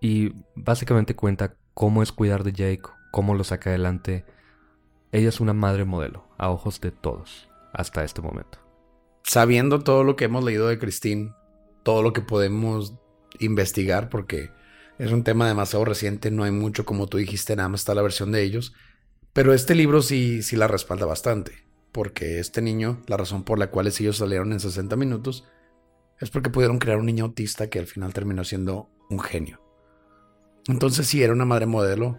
y 0.00 0.32
básicamente 0.54 1.14
cuenta 1.14 1.56
cómo 1.74 2.02
es 2.02 2.12
cuidar 2.12 2.44
de 2.44 2.52
Jake, 2.52 2.82
cómo 3.10 3.34
lo 3.34 3.44
saca 3.44 3.70
adelante. 3.70 4.24
Ella 5.12 5.28
es 5.28 5.40
una 5.40 5.54
madre 5.54 5.84
modelo, 5.84 6.28
a 6.38 6.50
ojos 6.50 6.80
de 6.80 6.90
todos, 6.90 7.48
hasta 7.72 8.04
este 8.04 8.20
momento. 8.20 8.58
Sabiendo 9.22 9.80
todo 9.80 10.04
lo 10.04 10.16
que 10.16 10.24
hemos 10.24 10.44
leído 10.44 10.68
de 10.68 10.78
Christine, 10.78 11.32
todo 11.82 12.02
lo 12.02 12.12
que 12.12 12.20
podemos 12.20 12.94
investigar, 13.38 14.08
porque 14.08 14.50
es 14.98 15.12
un 15.12 15.24
tema 15.24 15.46
demasiado 15.46 15.84
reciente, 15.84 16.30
no 16.30 16.44
hay 16.44 16.50
mucho, 16.50 16.84
como 16.84 17.06
tú 17.06 17.18
dijiste, 17.18 17.54
nada 17.54 17.68
más 17.68 17.80
está 17.80 17.94
la 17.94 18.02
versión 18.02 18.32
de 18.32 18.42
ellos. 18.42 18.74
Pero 19.32 19.54
este 19.54 19.74
libro 19.74 20.02
sí, 20.02 20.42
sí 20.42 20.56
la 20.56 20.66
respalda 20.66 21.06
bastante, 21.06 21.52
porque 21.92 22.40
este 22.40 22.62
niño, 22.62 23.02
la 23.06 23.16
razón 23.16 23.44
por 23.44 23.58
la 23.58 23.70
cual 23.70 23.86
ellos 23.86 24.16
salieron 24.16 24.52
en 24.52 24.60
60 24.60 24.96
minutos, 24.96 25.44
es 26.20 26.30
porque 26.30 26.50
pudieron 26.50 26.78
crear 26.78 26.98
un 26.98 27.06
niño 27.06 27.24
autista 27.24 27.68
que 27.68 27.78
al 27.78 27.86
final 27.86 28.12
terminó 28.12 28.44
siendo 28.44 28.88
un 29.08 29.20
genio. 29.20 29.60
Entonces 30.66 31.06
sí, 31.06 31.22
era 31.22 31.32
una 31.32 31.44
madre 31.44 31.66
modelo 31.66 32.18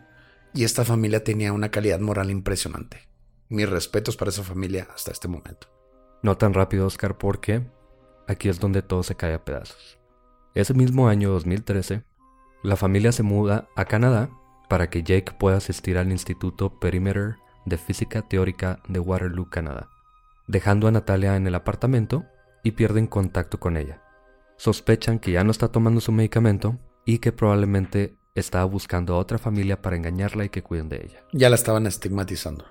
y 0.53 0.63
esta 0.63 0.85
familia 0.85 1.23
tenía 1.23 1.53
una 1.53 1.69
calidad 1.69 1.99
moral 1.99 2.31
impresionante. 2.31 3.07
Mis 3.49 3.69
respetos 3.69 4.17
para 4.17 4.29
esa 4.29 4.43
familia 4.43 4.87
hasta 4.93 5.11
este 5.11 5.27
momento. 5.27 5.67
No 6.23 6.37
tan 6.37 6.53
rápido, 6.53 6.85
Oscar, 6.85 7.17
porque 7.17 7.65
aquí 8.27 8.49
es 8.49 8.59
donde 8.59 8.81
todo 8.81 9.03
se 9.03 9.15
cae 9.15 9.33
a 9.33 9.43
pedazos. 9.43 9.99
Ese 10.55 10.73
mismo 10.73 11.07
año 11.07 11.31
2013, 11.31 12.03
la 12.63 12.75
familia 12.75 13.11
se 13.11 13.23
muda 13.23 13.69
a 13.75 13.85
Canadá 13.85 14.29
para 14.67 14.89
que 14.89 15.03
Jake 15.03 15.33
pueda 15.39 15.57
asistir 15.57 15.97
al 15.97 16.11
Instituto 16.11 16.79
Perimeter 16.79 17.35
de 17.65 17.77
Física 17.77 18.21
Teórica 18.21 18.79
de 18.87 18.99
Waterloo, 18.99 19.49
Canadá, 19.49 19.89
dejando 20.47 20.87
a 20.87 20.91
Natalia 20.91 21.35
en 21.35 21.47
el 21.47 21.55
apartamento 21.55 22.25
y 22.63 22.71
pierden 22.71 23.07
contacto 23.07 23.59
con 23.59 23.77
ella. 23.77 24.01
Sospechan 24.57 25.19
que 25.19 25.31
ya 25.31 25.43
no 25.43 25.51
está 25.51 25.69
tomando 25.69 26.01
su 26.01 26.11
medicamento 26.11 26.77
y 27.05 27.19
que 27.19 27.31
probablemente 27.31 28.15
estaba 28.35 28.65
buscando 28.65 29.15
a 29.15 29.17
otra 29.17 29.37
familia 29.37 29.81
para 29.81 29.95
engañarla 29.95 30.45
y 30.45 30.49
que 30.49 30.63
cuiden 30.63 30.89
de 30.89 30.97
ella. 30.97 31.23
Ya 31.33 31.49
la 31.49 31.55
estaban 31.55 31.87
estigmatizando. 31.87 32.65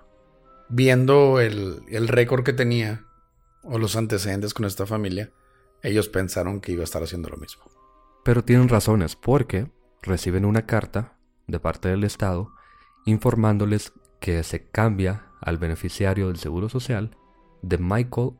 Viendo 0.68 1.40
el, 1.40 1.83
el 1.88 2.09
récord 2.09 2.44
que 2.44 2.53
tenía 2.53 3.07
o 3.62 3.79
los 3.79 3.96
antecedentes 3.96 4.55
con 4.55 4.66
esta 4.66 4.87
familia, 4.87 5.33
ellos 5.83 6.09
pensaron 6.09 6.61
que 6.61 6.72
iba 6.72 6.83
a 6.83 6.85
estar 6.85 7.03
haciendo 7.03 7.29
lo 7.29 7.37
mismo. 7.37 7.64
Pero 8.24 8.44
tienen 8.44 8.68
razones 8.68 9.16
porque 9.16 9.70
reciben 10.03 10.44
una 10.44 10.66
carta 10.66 11.16
de 11.46 11.61
parte 11.61 11.88
del 11.88 12.05
Estado 12.05 12.53
informándoles 13.07 13.92
que 14.20 14.42
se 14.42 14.68
cambia 14.68 15.27
al 15.40 15.59
beneficiario 15.59 16.29
del 16.29 16.37
Seguro 16.37 16.68
Social 16.68 17.16
de 17.62 17.79
Michael 17.79 18.33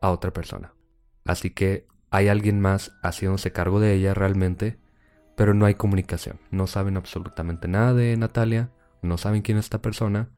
a 0.00 0.10
otra 0.10 0.32
persona. 0.32 0.75
Así 1.26 1.50
que 1.50 1.86
hay 2.10 2.28
alguien 2.28 2.60
más 2.60 2.92
haciéndose 3.02 3.52
cargo 3.52 3.80
de 3.80 3.94
ella 3.94 4.14
realmente, 4.14 4.78
pero 5.36 5.54
no 5.54 5.66
hay 5.66 5.74
comunicación. 5.74 6.40
No 6.50 6.66
saben 6.66 6.96
absolutamente 6.96 7.68
nada 7.68 7.94
de 7.94 8.16
Natalia, 8.16 8.70
no 9.02 9.18
saben 9.18 9.42
quién 9.42 9.58
es 9.58 9.66
esta 9.66 9.82
persona. 9.82 10.30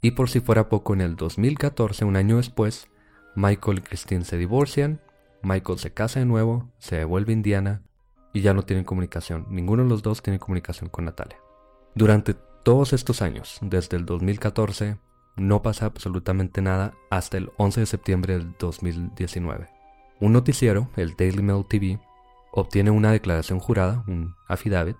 Y 0.00 0.12
por 0.12 0.28
si 0.28 0.40
fuera 0.40 0.68
poco, 0.68 0.94
en 0.94 1.00
el 1.00 1.16
2014, 1.16 2.04
un 2.04 2.16
año 2.16 2.36
después, 2.36 2.88
Michael 3.34 3.78
y 3.78 3.82
Christine 3.82 4.24
se 4.24 4.36
divorcian, 4.36 5.00
Michael 5.42 5.78
se 5.78 5.92
casa 5.92 6.20
de 6.20 6.26
nuevo, 6.26 6.70
se 6.78 6.96
devuelve 6.96 7.32
a 7.32 7.34
Indiana 7.34 7.82
y 8.32 8.42
ya 8.42 8.54
no 8.54 8.64
tienen 8.64 8.84
comunicación. 8.84 9.46
Ninguno 9.48 9.82
de 9.82 9.88
los 9.88 10.02
dos 10.02 10.22
tiene 10.22 10.38
comunicación 10.38 10.90
con 10.90 11.06
Natalia. 11.06 11.38
Durante 11.94 12.34
todos 12.34 12.92
estos 12.92 13.22
años, 13.22 13.58
desde 13.60 13.96
el 13.96 14.04
2014, 14.06 14.98
no 15.36 15.62
pasa 15.62 15.86
absolutamente 15.86 16.62
nada 16.62 16.94
hasta 17.10 17.38
el 17.38 17.50
11 17.56 17.80
de 17.80 17.86
septiembre 17.86 18.38
del 18.38 18.54
2019. 18.58 19.73
Un 20.20 20.32
noticiero, 20.32 20.90
el 20.96 21.16
Daily 21.16 21.42
Mail 21.42 21.64
TV, 21.68 22.00
obtiene 22.52 22.90
una 22.90 23.10
declaración 23.10 23.58
jurada, 23.58 24.04
un 24.06 24.36
affidavit, 24.46 24.96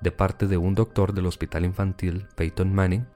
de 0.00 0.12
parte 0.12 0.46
de 0.46 0.56
un 0.56 0.74
doctor 0.74 1.12
del 1.12 1.26
hospital 1.26 1.64
infantil 1.64 2.28
Peyton 2.36 2.72
Manning, 2.72 3.06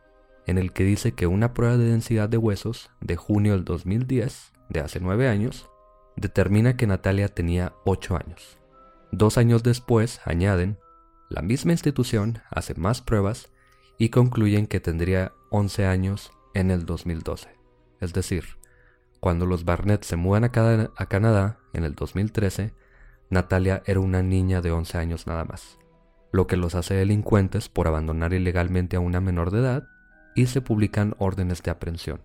en 0.46 0.58
el 0.58 0.72
que 0.72 0.84
dice 0.84 1.12
que 1.12 1.26
una 1.26 1.54
prueba 1.54 1.76
de 1.76 1.84
densidad 1.84 2.28
de 2.28 2.38
huesos 2.38 2.90
de 3.00 3.16
junio 3.16 3.52
del 3.52 3.64
2010, 3.64 4.52
de 4.68 4.80
hace 4.80 4.98
nueve 4.98 5.28
años, 5.28 5.70
determina 6.16 6.76
que 6.76 6.86
Natalia 6.86 7.28
tenía 7.28 7.74
ocho 7.84 8.16
años. 8.16 8.58
Dos 9.12 9.38
años 9.38 9.62
después, 9.62 10.20
añaden, 10.24 10.78
la 11.28 11.42
misma 11.42 11.72
institución 11.72 12.40
hace 12.50 12.74
más 12.74 13.00
pruebas 13.00 13.52
y 13.98 14.08
concluyen 14.08 14.66
que 14.66 14.80
tendría 14.80 15.32
11 15.50 15.86
años 15.86 16.32
en 16.54 16.70
el 16.70 16.86
2012. 16.86 17.48
Es 18.00 18.12
decir, 18.12 18.57
cuando 19.20 19.46
los 19.46 19.64
Barnett 19.64 20.04
se 20.04 20.16
mudan 20.16 20.44
a, 20.44 20.50
Canadá 20.50 21.58
en 21.72 21.84
el 21.84 21.94
2013, 21.94 22.74
Natalia 23.30 23.82
era 23.86 24.00
una 24.00 24.22
niña 24.22 24.60
de 24.60 24.70
11 24.70 24.98
años 24.98 25.26
nada 25.26 25.44
más, 25.44 25.78
lo 26.32 26.46
que 26.46 26.56
los 26.56 26.74
hace 26.74 26.94
delincuentes 26.94 27.68
por 27.68 27.88
abandonar 27.88 28.32
ilegalmente 28.32 28.96
a 28.96 29.00
una 29.00 29.20
menor 29.20 29.50
de 29.50 29.60
edad 29.60 29.88
y 30.34 30.46
se 30.46 30.60
publican 30.60 31.14
órdenes 31.18 31.62
de 31.62 31.70
aprehensión. 31.70 32.22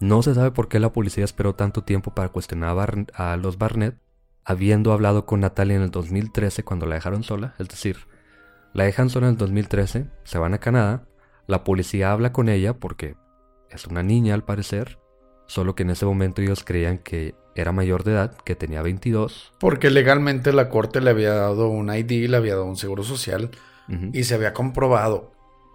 No 0.00 0.22
se 0.22 0.34
sabe 0.34 0.50
por 0.50 0.68
qué 0.68 0.80
la 0.80 0.92
policía 0.92 1.24
esperó 1.24 1.54
tanto 1.54 1.84
tiempo 1.84 2.12
para 2.12 2.30
cuestionar 2.30 3.06
a, 3.14 3.32
a 3.32 3.36
los 3.36 3.56
Barnett, 3.56 3.96
habiendo 4.44 4.92
hablado 4.92 5.26
con 5.26 5.40
Natalia 5.40 5.76
en 5.76 5.82
el 5.82 5.90
2013 5.92 6.64
cuando 6.64 6.86
la 6.86 6.96
dejaron 6.96 7.22
sola, 7.22 7.54
es 7.60 7.68
decir, 7.68 7.98
la 8.72 8.84
dejan 8.84 9.10
sola 9.10 9.26
en 9.26 9.32
el 9.34 9.38
2013, 9.38 10.08
se 10.24 10.38
van 10.38 10.54
a 10.54 10.58
Canadá, 10.58 11.06
la 11.46 11.62
policía 11.62 12.10
habla 12.10 12.32
con 12.32 12.48
ella 12.48 12.78
porque 12.78 13.16
es 13.70 13.86
una 13.86 14.02
niña 14.02 14.34
al 14.34 14.44
parecer, 14.44 14.98
solo 15.52 15.74
que 15.74 15.82
en 15.82 15.90
ese 15.90 16.06
momento 16.06 16.40
ellos 16.40 16.64
creían 16.64 16.96
que 16.96 17.34
era 17.54 17.72
mayor 17.72 18.04
de 18.04 18.12
edad, 18.12 18.34
que 18.44 18.54
tenía 18.54 18.80
22. 18.80 19.52
Porque 19.58 19.90
legalmente 19.90 20.52
la 20.52 20.70
corte 20.70 21.02
le 21.02 21.10
había 21.10 21.34
dado 21.34 21.68
un 21.68 21.94
ID, 21.94 22.28
le 22.30 22.38
había 22.38 22.54
dado 22.54 22.64
un 22.64 22.76
seguro 22.76 23.04
social 23.04 23.50
y 24.14 24.24
se 24.24 24.34
había 24.34 24.54
comprobado 24.54 25.32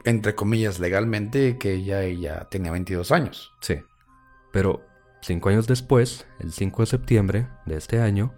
entre 0.08 0.36
comillas, 0.36 0.80
legalmente 0.80 1.58
que 1.58 1.74
ella, 1.74 2.02
ella 2.04 2.48
tenía 2.50 2.72
22 2.72 3.12
años. 3.12 3.54
Sí. 3.60 3.76
Pero 4.54 4.82
cinco 5.22 5.50
años 5.50 5.68
después, 5.68 6.26
el 6.40 6.54
5 6.54 6.84
de 6.84 6.86
septiembre 6.86 7.48
de 7.66 7.76
este 7.76 8.00
año, 8.00 8.34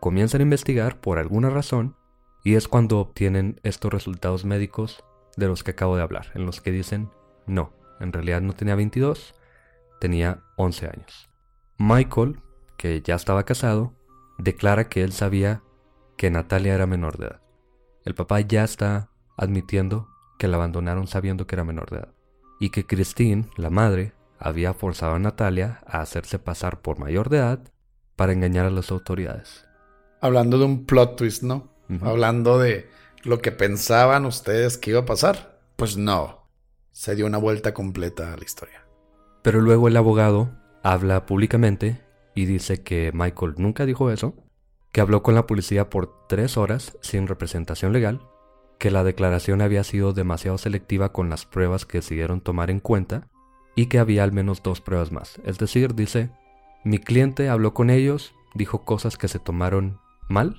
comienzan 0.00 0.40
a 0.40 0.44
investigar 0.44 0.98
por 0.98 1.18
alguna 1.18 1.50
razón 1.50 1.94
y 2.42 2.54
es 2.54 2.68
cuando 2.68 2.98
obtienen 2.98 3.60
estos 3.62 3.92
resultados 3.92 4.46
médicos 4.46 5.04
de 5.36 5.46
los 5.46 5.62
que 5.62 5.72
acabo 5.72 5.94
de 5.94 6.02
hablar, 6.02 6.28
en 6.34 6.46
los 6.46 6.62
que 6.62 6.72
dicen, 6.72 7.10
no, 7.46 7.74
en 8.00 8.14
realidad 8.14 8.40
no 8.40 8.54
tenía 8.54 8.74
22, 8.74 9.34
tenía 10.00 10.42
11 10.56 10.86
años. 10.86 11.30
Michael, 11.78 12.40
que 12.76 13.00
ya 13.02 13.14
estaba 13.14 13.44
casado, 13.44 13.94
declara 14.38 14.88
que 14.88 15.04
él 15.04 15.12
sabía 15.12 15.62
que 16.16 16.30
Natalia 16.30 16.74
era 16.74 16.86
menor 16.86 17.18
de 17.18 17.26
edad. 17.26 17.40
El 18.04 18.14
papá 18.14 18.40
ya 18.40 18.64
está 18.64 19.10
admitiendo 19.36 20.08
que 20.38 20.48
la 20.48 20.56
abandonaron 20.56 21.06
sabiendo 21.06 21.46
que 21.46 21.54
era 21.54 21.64
menor 21.64 21.90
de 21.90 21.98
edad. 21.98 22.14
Y 22.58 22.70
que 22.70 22.86
Christine, 22.86 23.48
la 23.56 23.70
madre, 23.70 24.14
había 24.38 24.74
forzado 24.74 25.14
a 25.14 25.18
Natalia 25.18 25.82
a 25.86 26.00
hacerse 26.00 26.38
pasar 26.38 26.80
por 26.80 26.98
mayor 26.98 27.28
de 27.28 27.38
edad 27.38 27.60
para 28.16 28.32
engañar 28.32 28.66
a 28.66 28.70
las 28.70 28.90
autoridades. 28.90 29.66
Hablando 30.20 30.58
de 30.58 30.64
un 30.64 30.84
plot 30.84 31.16
twist, 31.16 31.42
¿no? 31.42 31.70
Hablando 32.02 32.58
de 32.58 32.88
lo 33.22 33.40
que 33.40 33.52
pensaban 33.52 34.26
ustedes 34.26 34.78
que 34.78 34.90
iba 34.90 35.00
a 35.00 35.06
pasar. 35.06 35.58
Pues 35.76 35.96
no, 35.96 36.48
se 36.92 37.14
dio 37.14 37.26
una 37.26 37.38
vuelta 37.38 37.74
completa 37.74 38.32
a 38.32 38.36
la 38.36 38.44
historia. 38.44 38.86
Pero 39.42 39.60
luego 39.60 39.88
el 39.88 39.96
abogado 39.96 40.50
habla 40.82 41.26
públicamente 41.26 42.00
y 42.34 42.46
dice 42.46 42.82
que 42.82 43.10
Michael 43.12 43.54
nunca 43.56 43.86
dijo 43.86 44.10
eso, 44.10 44.34
que 44.92 45.00
habló 45.00 45.22
con 45.22 45.34
la 45.34 45.46
policía 45.46 45.90
por 45.90 46.26
tres 46.28 46.56
horas 46.56 46.96
sin 47.00 47.26
representación 47.26 47.92
legal 47.92 48.20
que 48.80 48.90
la 48.90 49.04
declaración 49.04 49.60
había 49.60 49.84
sido 49.84 50.14
demasiado 50.14 50.56
selectiva 50.56 51.12
con 51.12 51.28
las 51.28 51.44
pruebas 51.44 51.84
que 51.84 51.98
decidieron 51.98 52.40
tomar 52.40 52.70
en 52.70 52.80
cuenta 52.80 53.28
y 53.76 53.86
que 53.86 53.98
había 53.98 54.24
al 54.24 54.32
menos 54.32 54.62
dos 54.62 54.80
pruebas 54.80 55.12
más. 55.12 55.38
Es 55.44 55.58
decir, 55.58 55.94
dice, 55.94 56.30
mi 56.82 56.98
cliente 56.98 57.50
habló 57.50 57.74
con 57.74 57.90
ellos, 57.90 58.34
dijo 58.54 58.86
cosas 58.86 59.18
que 59.18 59.28
se 59.28 59.38
tomaron 59.38 60.00
mal, 60.28 60.56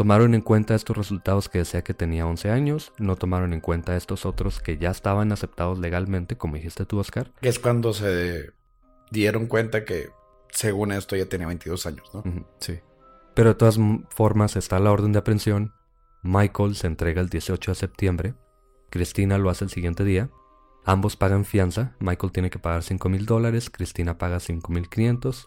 tomaron 0.00 0.34
en 0.34 0.40
cuenta 0.40 0.74
estos 0.74 0.96
resultados 0.96 1.50
que 1.50 1.58
decía 1.58 1.84
que 1.84 1.92
tenía 1.92 2.26
11 2.26 2.50
años, 2.50 2.94
no 2.96 3.16
tomaron 3.16 3.52
en 3.52 3.60
cuenta 3.60 3.96
estos 3.96 4.24
otros 4.24 4.58
que 4.58 4.78
ya 4.78 4.90
estaban 4.90 5.30
aceptados 5.30 5.78
legalmente, 5.78 6.38
como 6.38 6.54
dijiste 6.54 6.86
tú, 6.86 6.98
Oscar. 6.98 7.30
Es 7.42 7.58
cuando 7.58 7.92
se 7.92 8.50
dieron 9.10 9.46
cuenta 9.46 9.84
que, 9.84 10.08
según 10.52 10.92
esto, 10.92 11.16
ya 11.16 11.26
tenía 11.26 11.48
22 11.48 11.84
años, 11.84 12.10
¿no? 12.14 12.22
sí. 12.60 12.78
Pero 13.34 13.50
de 13.50 13.56
todas 13.56 13.78
formas 14.08 14.56
está 14.56 14.78
la 14.78 14.90
orden 14.90 15.12
de 15.12 15.18
aprehensión 15.18 15.74
Michael 16.22 16.76
se 16.76 16.86
entrega 16.86 17.20
el 17.20 17.28
18 17.28 17.70
de 17.70 17.74
septiembre, 17.74 18.34
Cristina 18.88 19.36
lo 19.36 19.50
hace 19.50 19.64
el 19.64 19.70
siguiente 19.70 20.02
día, 20.02 20.30
ambos 20.86 21.16
pagan 21.16 21.44
fianza, 21.44 21.94
Michael 22.00 22.32
tiene 22.32 22.48
que 22.48 22.58
pagar 22.58 22.82
5 22.82 23.06
mil 23.10 23.26
dólares, 23.26 23.68
Cristina 23.68 24.16
paga 24.16 24.40
5 24.40 24.72
mil 24.72 24.88
500 24.88 25.46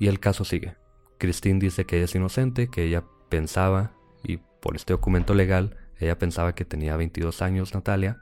y 0.00 0.08
el 0.08 0.18
caso 0.18 0.44
sigue. 0.44 0.76
Christine 1.18 1.60
dice 1.60 1.86
que 1.86 1.98
ella 1.98 2.06
es 2.06 2.14
inocente, 2.16 2.68
que 2.68 2.82
ella 2.82 3.04
pensaba, 3.32 3.92
y 4.22 4.36
por 4.36 4.76
este 4.76 4.92
documento 4.92 5.32
legal, 5.32 5.78
ella 5.98 6.18
pensaba 6.18 6.54
que 6.54 6.66
tenía 6.66 6.98
22 6.98 7.40
años 7.40 7.72
Natalia, 7.72 8.20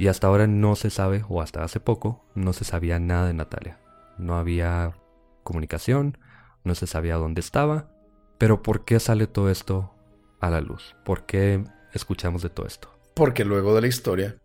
y 0.00 0.08
hasta 0.08 0.26
ahora 0.26 0.48
no 0.48 0.74
se 0.74 0.90
sabe, 0.90 1.24
o 1.28 1.40
hasta 1.40 1.62
hace 1.62 1.78
poco, 1.78 2.24
no 2.34 2.52
se 2.52 2.64
sabía 2.64 2.98
nada 2.98 3.28
de 3.28 3.34
Natalia. 3.34 3.78
No 4.18 4.36
había 4.36 4.96
comunicación, 5.44 6.18
no 6.64 6.74
se 6.74 6.88
sabía 6.88 7.14
dónde 7.14 7.40
estaba, 7.40 7.92
pero 8.36 8.60
¿por 8.60 8.84
qué 8.84 8.98
sale 8.98 9.28
todo 9.28 9.48
esto 9.48 9.94
a 10.40 10.50
la 10.50 10.60
luz? 10.60 10.96
¿Por 11.04 11.24
qué 11.24 11.62
escuchamos 11.92 12.42
de 12.42 12.50
todo 12.50 12.66
esto? 12.66 12.90
Porque 13.14 13.44
luego 13.44 13.76
de 13.76 13.82
la 13.82 13.86
historia 13.86 14.38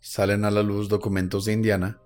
salen 0.00 0.46
a 0.46 0.50
la 0.50 0.62
luz 0.62 0.88
documentos 0.88 1.44
de 1.44 1.52
Indiana. 1.52 1.98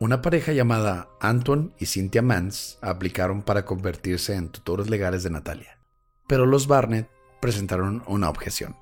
Una 0.00 0.22
pareja 0.22 0.52
llamada 0.52 1.10
Anton 1.20 1.74
y 1.78 1.84
Cynthia 1.84 2.22
Mans 2.22 2.78
aplicaron 2.80 3.42
para 3.42 3.66
convertirse 3.66 4.34
en 4.34 4.48
tutores 4.48 4.88
legales 4.88 5.22
de 5.24 5.30
Natalia. 5.30 5.81
Pero 6.26 6.46
los 6.46 6.66
Barnett 6.66 7.10
presentaron 7.40 8.02
una 8.06 8.30
objeción, 8.30 8.76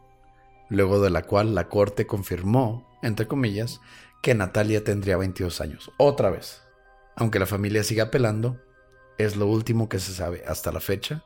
luego 0.69 1.01
de 1.01 1.11
la 1.11 1.23
cual 1.23 1.55
la 1.55 1.69
corte 1.69 2.07
confirmó, 2.07 2.87
entre 3.03 3.27
comillas, 3.27 3.81
que 4.23 4.35
Natalia 4.35 4.85
tendría 4.85 5.17
22 5.17 5.61
años, 5.61 5.91
otra 5.99 6.31
vez. 6.31 6.63
Aunque 7.17 7.39
la 7.39 7.47
familia 7.47 7.85
siga 7.85 8.05
apelando, 8.05 8.59
es 9.19 9.37
lo 9.37 9.47
último 9.47 9.89
que 9.89 9.99
se 9.99 10.13
sabe 10.13 10.45
hasta 10.47 10.73
la 10.73 10.81
fecha 10.81 11.25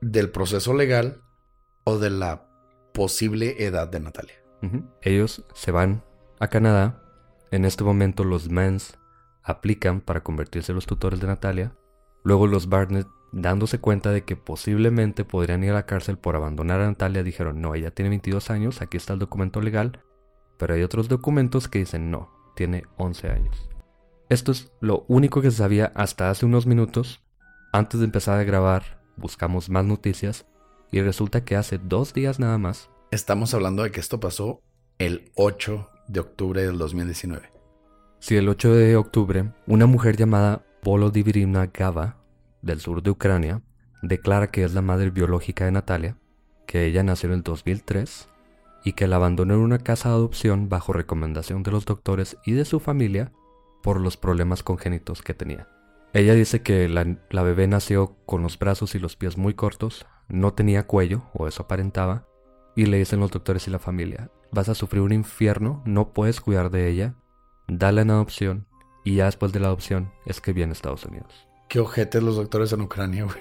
del 0.00 0.30
proceso 0.30 0.74
legal 0.74 1.22
o 1.84 1.98
de 1.98 2.10
la 2.10 2.48
posible 2.92 3.64
edad 3.64 3.88
de 3.88 4.00
Natalia. 4.00 4.34
Ellos 5.02 5.44
se 5.54 5.70
van 5.70 6.02
a 6.40 6.48
Canadá. 6.48 7.02
En 7.50 7.64
este 7.64 7.84
momento 7.84 8.24
los 8.24 8.50
Mans 8.50 8.98
aplican 9.42 10.00
para 10.00 10.22
convertirse 10.22 10.72
en 10.72 10.76
los 10.76 10.86
tutores 10.86 11.20
de 11.20 11.28
Natalia. 11.28 11.76
Luego 12.24 12.46
los 12.46 12.68
Barnett, 12.68 13.06
dándose 13.32 13.78
cuenta 13.78 14.10
de 14.10 14.24
que 14.24 14.36
posiblemente 14.36 15.24
podrían 15.24 15.64
ir 15.64 15.70
a 15.70 15.74
la 15.74 15.86
cárcel 15.86 16.18
por 16.18 16.36
abandonar 16.36 16.80
a 16.80 16.86
Natalia, 16.86 17.22
dijeron, 17.22 17.60
no, 17.60 17.74
ella 17.74 17.90
tiene 17.90 18.10
22 18.10 18.50
años, 18.50 18.82
aquí 18.82 18.96
está 18.96 19.12
el 19.12 19.18
documento 19.18 19.60
legal. 19.60 20.00
Pero 20.58 20.74
hay 20.74 20.82
otros 20.82 21.08
documentos 21.08 21.68
que 21.68 21.80
dicen, 21.80 22.10
no, 22.10 22.30
tiene 22.56 22.84
11 22.96 23.28
años. 23.28 23.68
Esto 24.28 24.52
es 24.52 24.72
lo 24.80 25.04
único 25.08 25.40
que 25.40 25.50
se 25.50 25.58
sabía 25.58 25.92
hasta 25.94 26.30
hace 26.30 26.44
unos 26.44 26.66
minutos. 26.66 27.22
Antes 27.72 28.00
de 28.00 28.06
empezar 28.06 28.38
a 28.38 28.44
grabar, 28.44 29.00
buscamos 29.16 29.70
más 29.70 29.84
noticias 29.84 30.46
y 30.90 31.00
resulta 31.00 31.44
que 31.44 31.56
hace 31.56 31.78
dos 31.78 32.12
días 32.12 32.38
nada 32.38 32.58
más. 32.58 32.90
Estamos 33.10 33.54
hablando 33.54 33.82
de 33.82 33.90
que 33.90 34.00
esto 34.00 34.20
pasó 34.20 34.60
el 34.98 35.30
8 35.36 35.88
de 36.08 36.20
octubre 36.20 36.62
del 36.62 36.76
2019. 36.78 37.50
Sí, 38.18 38.36
el 38.36 38.48
8 38.48 38.74
de 38.74 38.96
octubre, 38.96 39.52
una 39.66 39.86
mujer 39.86 40.16
llamada 40.16 40.66
Volodymyrna 40.82 41.70
Gava, 41.72 42.16
del 42.62 42.80
sur 42.80 43.02
de 43.02 43.10
Ucrania, 43.10 43.62
declara 44.02 44.50
que 44.50 44.64
es 44.64 44.74
la 44.74 44.82
madre 44.82 45.10
biológica 45.10 45.64
de 45.64 45.72
Natalia, 45.72 46.16
que 46.66 46.84
ella 46.84 47.02
nació 47.02 47.28
en 47.30 47.36
el 47.36 47.42
2003 47.42 48.28
y 48.84 48.92
que 48.92 49.06
la 49.06 49.16
abandonó 49.16 49.54
en 49.54 49.60
una 49.60 49.78
casa 49.78 50.10
de 50.10 50.16
adopción 50.16 50.68
bajo 50.68 50.92
recomendación 50.92 51.62
de 51.62 51.70
los 51.70 51.84
doctores 51.84 52.36
y 52.44 52.52
de 52.52 52.64
su 52.64 52.80
familia 52.80 53.32
por 53.82 54.00
los 54.00 54.16
problemas 54.16 54.62
congénitos 54.62 55.22
que 55.22 55.34
tenía. 55.34 55.68
Ella 56.12 56.34
dice 56.34 56.62
que 56.62 56.88
la, 56.88 57.42
bebé 57.42 57.66
nació 57.66 58.16
con 58.24 58.42
los 58.42 58.58
brazos 58.58 58.94
y 58.94 58.98
los 58.98 59.16
pies 59.16 59.36
muy 59.36 59.54
cortos, 59.54 60.06
no 60.28 60.54
tenía 60.54 60.86
cuello, 60.86 61.22
o 61.34 61.48
eso 61.48 61.64
aparentaba, 61.64 62.26
y 62.74 62.86
le 62.86 62.98
dicen 62.98 63.20
los 63.20 63.30
doctores 63.30 63.66
y 63.66 63.70
la 63.70 63.78
familia, 63.78 64.30
vas 64.50 64.68
a 64.68 64.74
sufrir 64.74 65.02
un 65.02 65.12
infierno, 65.12 65.82
no 65.84 66.12
puedes 66.12 66.40
cuidar 66.40 66.70
de 66.70 66.88
ella, 66.88 67.14
dale 67.66 68.02
en 68.02 68.10
adopción, 68.10 68.66
y 69.04 69.16
ya 69.16 69.26
después 69.26 69.52
de 69.52 69.60
la 69.60 69.68
adopción 69.68 70.12
es 70.26 70.40
que 70.40 70.52
viene 70.52 70.72
a 70.72 70.74
Estados 70.74 71.04
Unidos. 71.04 71.47
Qué 71.68 71.80
ojetes 71.80 72.22
los 72.22 72.36
doctores 72.36 72.72
en 72.72 72.80
Ucrania, 72.80 73.24
güey. 73.24 73.36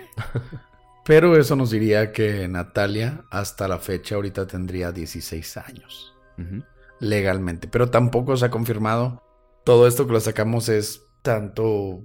Pero 1.06 1.38
eso 1.38 1.56
nos 1.56 1.72
diría 1.72 2.12
que 2.12 2.48
Natalia 2.50 3.24
hasta 3.32 3.70
la 3.70 3.80
fecha 3.80 4.16
ahorita 4.16 4.46
tendría 4.46 4.92
16 4.92 5.58
años. 5.58 6.14
Legalmente. 7.00 7.70
Pero 7.70 7.90
tampoco 7.90 8.36
se 8.36 8.46
ha 8.46 8.52
confirmado. 8.52 9.24
Todo 9.64 9.88
esto 9.88 10.06
que 10.06 10.14
lo 10.14 10.20
sacamos 10.20 10.68
es 10.68 11.06
tanto 11.22 12.04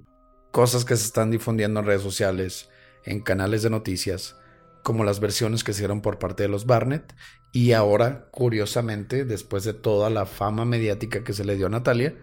cosas 0.51 0.85
que 0.85 0.95
se 0.95 1.05
están 1.05 1.31
difundiendo 1.31 1.81
en 1.81 1.85
redes 1.85 2.01
sociales, 2.01 2.69
en 3.03 3.19
canales 3.19 3.61
de 3.63 3.69
noticias, 3.69 4.37
como 4.83 5.03
las 5.03 5.19
versiones 5.19 5.65
que 5.65 5.73
se 5.73 5.79
dieron 5.79 6.01
por 6.01 6.19
parte 6.19 6.43
de 6.43 6.49
los 6.49 6.65
Barnett. 6.65 7.13
Y 7.51 7.73
ahora, 7.73 8.29
curiosamente, 8.31 9.25
después 9.25 9.65
de 9.65 9.73
toda 9.73 10.09
la 10.09 10.25
fama 10.25 10.63
mediática 10.63 11.25
que 11.25 11.33
se 11.33 11.43
le 11.43 11.57
dio 11.57 11.65
a 11.65 11.69
Natalia, 11.69 12.15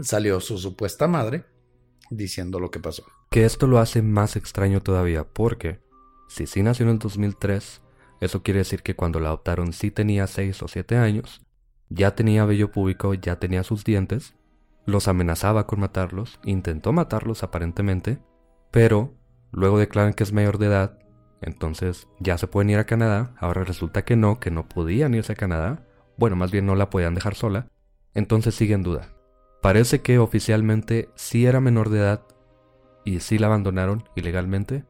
salió 0.00 0.40
su 0.40 0.58
supuesta 0.58 1.06
madre 1.06 1.44
diciendo 2.10 2.60
lo 2.60 2.70
que 2.70 2.80
pasó. 2.80 3.04
Que 3.30 3.44
esto 3.44 3.66
lo 3.66 3.78
hace 3.78 4.02
más 4.02 4.36
extraño 4.36 4.80
todavía, 4.82 5.24
porque 5.24 5.80
si 6.28 6.46
sí 6.46 6.62
nació 6.62 6.84
en 6.86 6.92
el 6.92 6.98
2003, 6.98 7.82
eso 8.20 8.42
quiere 8.42 8.58
decir 8.58 8.82
que 8.82 8.94
cuando 8.94 9.20
la 9.20 9.28
adoptaron 9.28 9.72
sí 9.72 9.90
tenía 9.90 10.26
6 10.26 10.62
o 10.62 10.68
7 10.68 10.96
años, 10.96 11.42
ya 11.88 12.14
tenía 12.14 12.44
vello 12.44 12.70
público, 12.70 13.14
ya 13.14 13.38
tenía 13.38 13.62
sus 13.62 13.84
dientes, 13.84 14.34
los 14.86 15.08
amenazaba 15.08 15.66
con 15.66 15.80
matarlos, 15.80 16.38
intentó 16.44 16.92
matarlos 16.92 17.42
aparentemente, 17.42 18.18
pero 18.70 19.14
luego 19.52 19.78
declaran 19.78 20.12
que 20.12 20.24
es 20.24 20.32
mayor 20.32 20.58
de 20.58 20.66
edad 20.66 21.00
entonces 21.40 22.08
ya 22.18 22.36
se 22.38 22.46
pueden 22.46 22.70
ir 22.70 22.78
a 22.78 22.84
Canadá, 22.84 23.34
ahora 23.38 23.64
resulta 23.64 24.04
que 24.04 24.16
no, 24.16 24.40
que 24.40 24.50
no 24.50 24.68
podían 24.68 25.14
irse 25.14 25.32
a 25.32 25.36
Canadá, 25.36 25.86
bueno, 26.16 26.36
más 26.36 26.50
bien 26.50 26.66
no 26.66 26.74
la 26.74 26.90
podían 26.90 27.14
dejar 27.14 27.34
sola, 27.34 27.68
entonces 28.14 28.54
sigue 28.54 28.74
en 28.74 28.82
duda. 28.82 29.08
Parece 29.60 30.00
que 30.00 30.18
oficialmente 30.18 31.10
sí 31.16 31.44
era 31.44 31.60
menor 31.60 31.90
de 31.90 31.98
edad 31.98 32.22
y 33.04 33.20
sí 33.20 33.38
la 33.38 33.48
abandonaron 33.48 34.04
ilegalmente, 34.16 34.84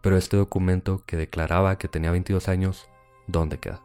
pero 0.00 0.16
este 0.16 0.36
documento 0.36 1.02
que 1.06 1.16
declaraba 1.16 1.76
que 1.76 1.88
tenía 1.88 2.12
22 2.12 2.48
años, 2.48 2.88
¿dónde 3.26 3.58
queda? 3.58 3.82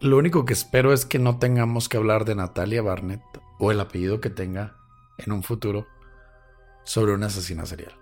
Lo 0.00 0.16
único 0.16 0.46
que 0.46 0.54
espero 0.54 0.92
es 0.92 1.04
que 1.04 1.18
no 1.18 1.38
tengamos 1.38 1.88
que 1.88 1.98
hablar 1.98 2.24
de 2.24 2.34
Natalia 2.34 2.82
Barnett 2.82 3.22
o 3.58 3.70
el 3.70 3.80
apellido 3.80 4.20
que 4.20 4.30
tenga 4.30 4.76
en 5.18 5.32
un 5.32 5.42
futuro 5.42 5.86
sobre 6.84 7.12
una 7.12 7.26
asesina 7.26 7.66
serial. 7.66 7.92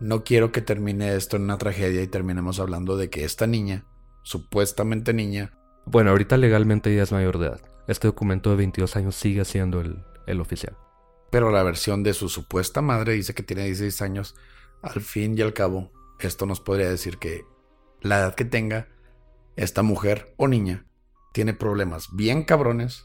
No 0.00 0.24
quiero 0.24 0.50
que 0.50 0.62
termine 0.62 1.14
esto 1.14 1.36
en 1.36 1.42
una 1.42 1.58
tragedia 1.58 2.02
y 2.02 2.08
terminemos 2.08 2.58
hablando 2.58 2.96
de 2.96 3.08
que 3.08 3.24
esta 3.24 3.46
niña, 3.46 3.84
supuestamente 4.22 5.12
niña... 5.12 5.52
Bueno, 5.86 6.10
ahorita 6.10 6.36
legalmente 6.36 6.94
ya 6.94 7.02
es 7.02 7.12
mayor 7.12 7.38
de 7.38 7.48
edad. 7.48 7.60
Este 7.86 8.08
documento 8.08 8.50
de 8.50 8.56
22 8.56 8.96
años 8.96 9.14
sigue 9.14 9.44
siendo 9.44 9.80
el, 9.80 10.04
el 10.26 10.40
oficial. 10.40 10.76
Pero 11.30 11.50
la 11.50 11.62
versión 11.62 12.02
de 12.02 12.14
su 12.14 12.28
supuesta 12.28 12.82
madre 12.82 13.12
dice 13.14 13.34
que 13.34 13.42
tiene 13.42 13.64
16 13.64 14.02
años. 14.02 14.34
Al 14.82 15.00
fin 15.00 15.36
y 15.38 15.42
al 15.42 15.52
cabo, 15.52 15.92
esto 16.18 16.46
nos 16.46 16.60
podría 16.60 16.88
decir 16.88 17.18
que 17.18 17.44
la 18.00 18.18
edad 18.18 18.34
que 18.34 18.44
tenga 18.44 18.88
esta 19.56 19.82
mujer 19.82 20.34
o 20.36 20.48
niña 20.48 20.86
tiene 21.32 21.54
problemas 21.54 22.08
bien 22.12 22.44
cabrones. 22.44 23.04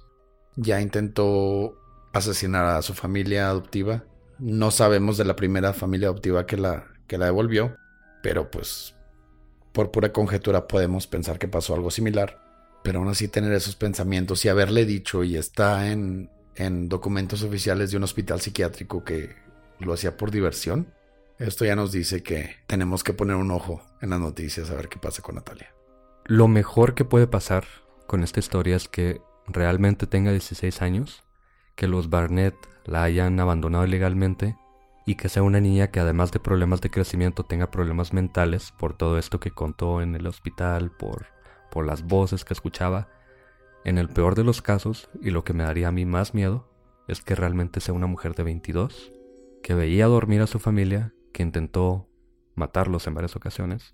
Ya 0.56 0.82
intentó 0.82 1.78
asesinar 2.14 2.66
a 2.66 2.82
su 2.82 2.94
familia 2.94 3.50
adoptiva. 3.50 4.06
No 4.40 4.72
sabemos 4.72 5.18
de 5.18 5.26
la 5.26 5.36
primera 5.36 5.74
familia 5.74 6.08
adoptiva 6.08 6.46
que 6.46 6.58
la, 6.58 6.88
que 7.08 7.18
la 7.18 7.26
devolvió, 7.26 7.76
pero 8.24 8.50
pues 8.50 8.96
por 9.72 9.92
pura 9.92 10.14
conjetura 10.14 10.68
podemos 10.68 11.08
pensar 11.08 11.38
que 11.38 11.48
pasó 11.48 11.76
algo 11.76 11.92
similar. 11.92 12.42
Pero 12.84 13.00
aún 13.00 13.10
así 13.10 13.28
tener 13.28 13.52
esos 13.54 13.76
pensamientos 13.76 14.46
y 14.46 14.50
haberle 14.50 14.86
dicho 14.86 15.24
y 15.24 15.36
está 15.36 15.92
en, 15.92 16.30
en 16.56 16.90
documentos 16.90 17.44
oficiales 17.44 17.92
de 17.92 17.98
un 17.98 18.04
hospital 18.04 18.42
psiquiátrico 18.42 19.04
que 19.04 19.36
lo 19.80 19.94
hacía 19.94 20.18
por 20.18 20.32
diversión, 20.32 20.88
esto 21.38 21.66
ya 21.66 21.76
nos 21.76 21.92
dice 21.92 22.24
que 22.24 22.56
tenemos 22.66 23.04
que 23.04 23.14
poner 23.14 23.36
un 23.36 23.52
ojo 23.52 23.82
en 24.02 24.12
las 24.12 24.20
noticias 24.20 24.70
a 24.70 24.76
ver 24.76 24.88
qué 24.88 24.98
pasa 24.98 25.22
con 25.22 25.36
Natalia. 25.36 25.74
Lo 26.26 26.48
mejor 26.48 26.96
que 26.96 27.06
puede 27.06 27.28
pasar 27.28 27.66
con 28.08 28.24
esta 28.24 28.40
historia 28.40 28.76
es 28.76 28.88
que 28.88 29.22
realmente 29.48 30.08
tenga 30.08 30.32
16 30.32 30.82
años, 30.82 31.24
que 31.76 31.88
los 31.88 32.10
Barnett 32.10 32.56
la 32.86 33.04
hayan 33.04 33.40
abandonado 33.40 33.86
ilegalmente 33.86 34.56
y 35.06 35.16
que 35.16 35.30
sea 35.30 35.44
una 35.44 35.60
niña 35.60 35.92
que 35.92 36.00
además 36.00 36.32
de 36.32 36.40
problemas 36.40 36.82
de 36.82 36.90
crecimiento 36.90 37.44
tenga 37.44 37.70
problemas 37.70 38.14
mentales 38.14 38.72
por 38.72 38.98
todo 38.98 39.20
esto 39.20 39.40
que 39.40 39.52
contó 39.52 40.02
en 40.02 40.16
el 40.16 40.26
hospital, 40.26 40.92
por, 40.92 41.28
por 41.70 41.86
las 41.86 42.04
voces 42.04 42.44
que 42.44 42.54
escuchaba. 42.54 43.08
En 43.86 44.00
el 44.00 44.10
peor 44.10 44.34
de 44.34 44.44
los 44.44 44.64
casos, 44.64 45.10
y 45.22 45.30
lo 45.30 45.44
que 45.44 45.54
me 45.54 45.64
daría 45.64 45.90
a 45.90 45.92
mí 45.92 46.06
más 46.06 46.34
miedo, 46.34 46.68
es 47.08 47.22
que 47.22 47.36
realmente 47.36 47.80
sea 47.80 47.94
una 47.94 48.08
mujer 48.08 48.34
de 48.34 48.42
22, 48.42 49.14
que 49.62 49.76
veía 49.76 50.08
dormir 50.08 50.42
a 50.42 50.48
su 50.48 50.58
familia, 50.58 51.14
que 51.32 51.44
intentó 51.44 52.10
matarlos 52.56 53.06
en 53.06 53.14
varias 53.14 53.36
ocasiones, 53.36 53.92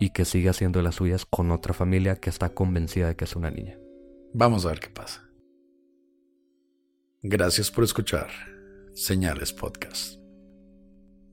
y 0.00 0.10
que 0.10 0.24
sigue 0.24 0.48
haciendo 0.48 0.80
las 0.80 0.94
suyas 0.94 1.26
con 1.26 1.50
otra 1.50 1.74
familia 1.74 2.16
que 2.16 2.30
está 2.30 2.48
convencida 2.48 3.08
de 3.08 3.16
que 3.16 3.24
es 3.24 3.36
una 3.36 3.50
niña. 3.50 3.76
Vamos 4.32 4.64
a 4.64 4.70
ver 4.70 4.80
qué 4.80 4.88
pasa. 4.88 5.22
Gracias 7.22 7.70
por 7.70 7.84
escuchar 7.84 8.28
Señales 8.94 9.52
Podcast. 9.52 10.18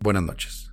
Buenas 0.02 0.24
noches. 0.24 0.73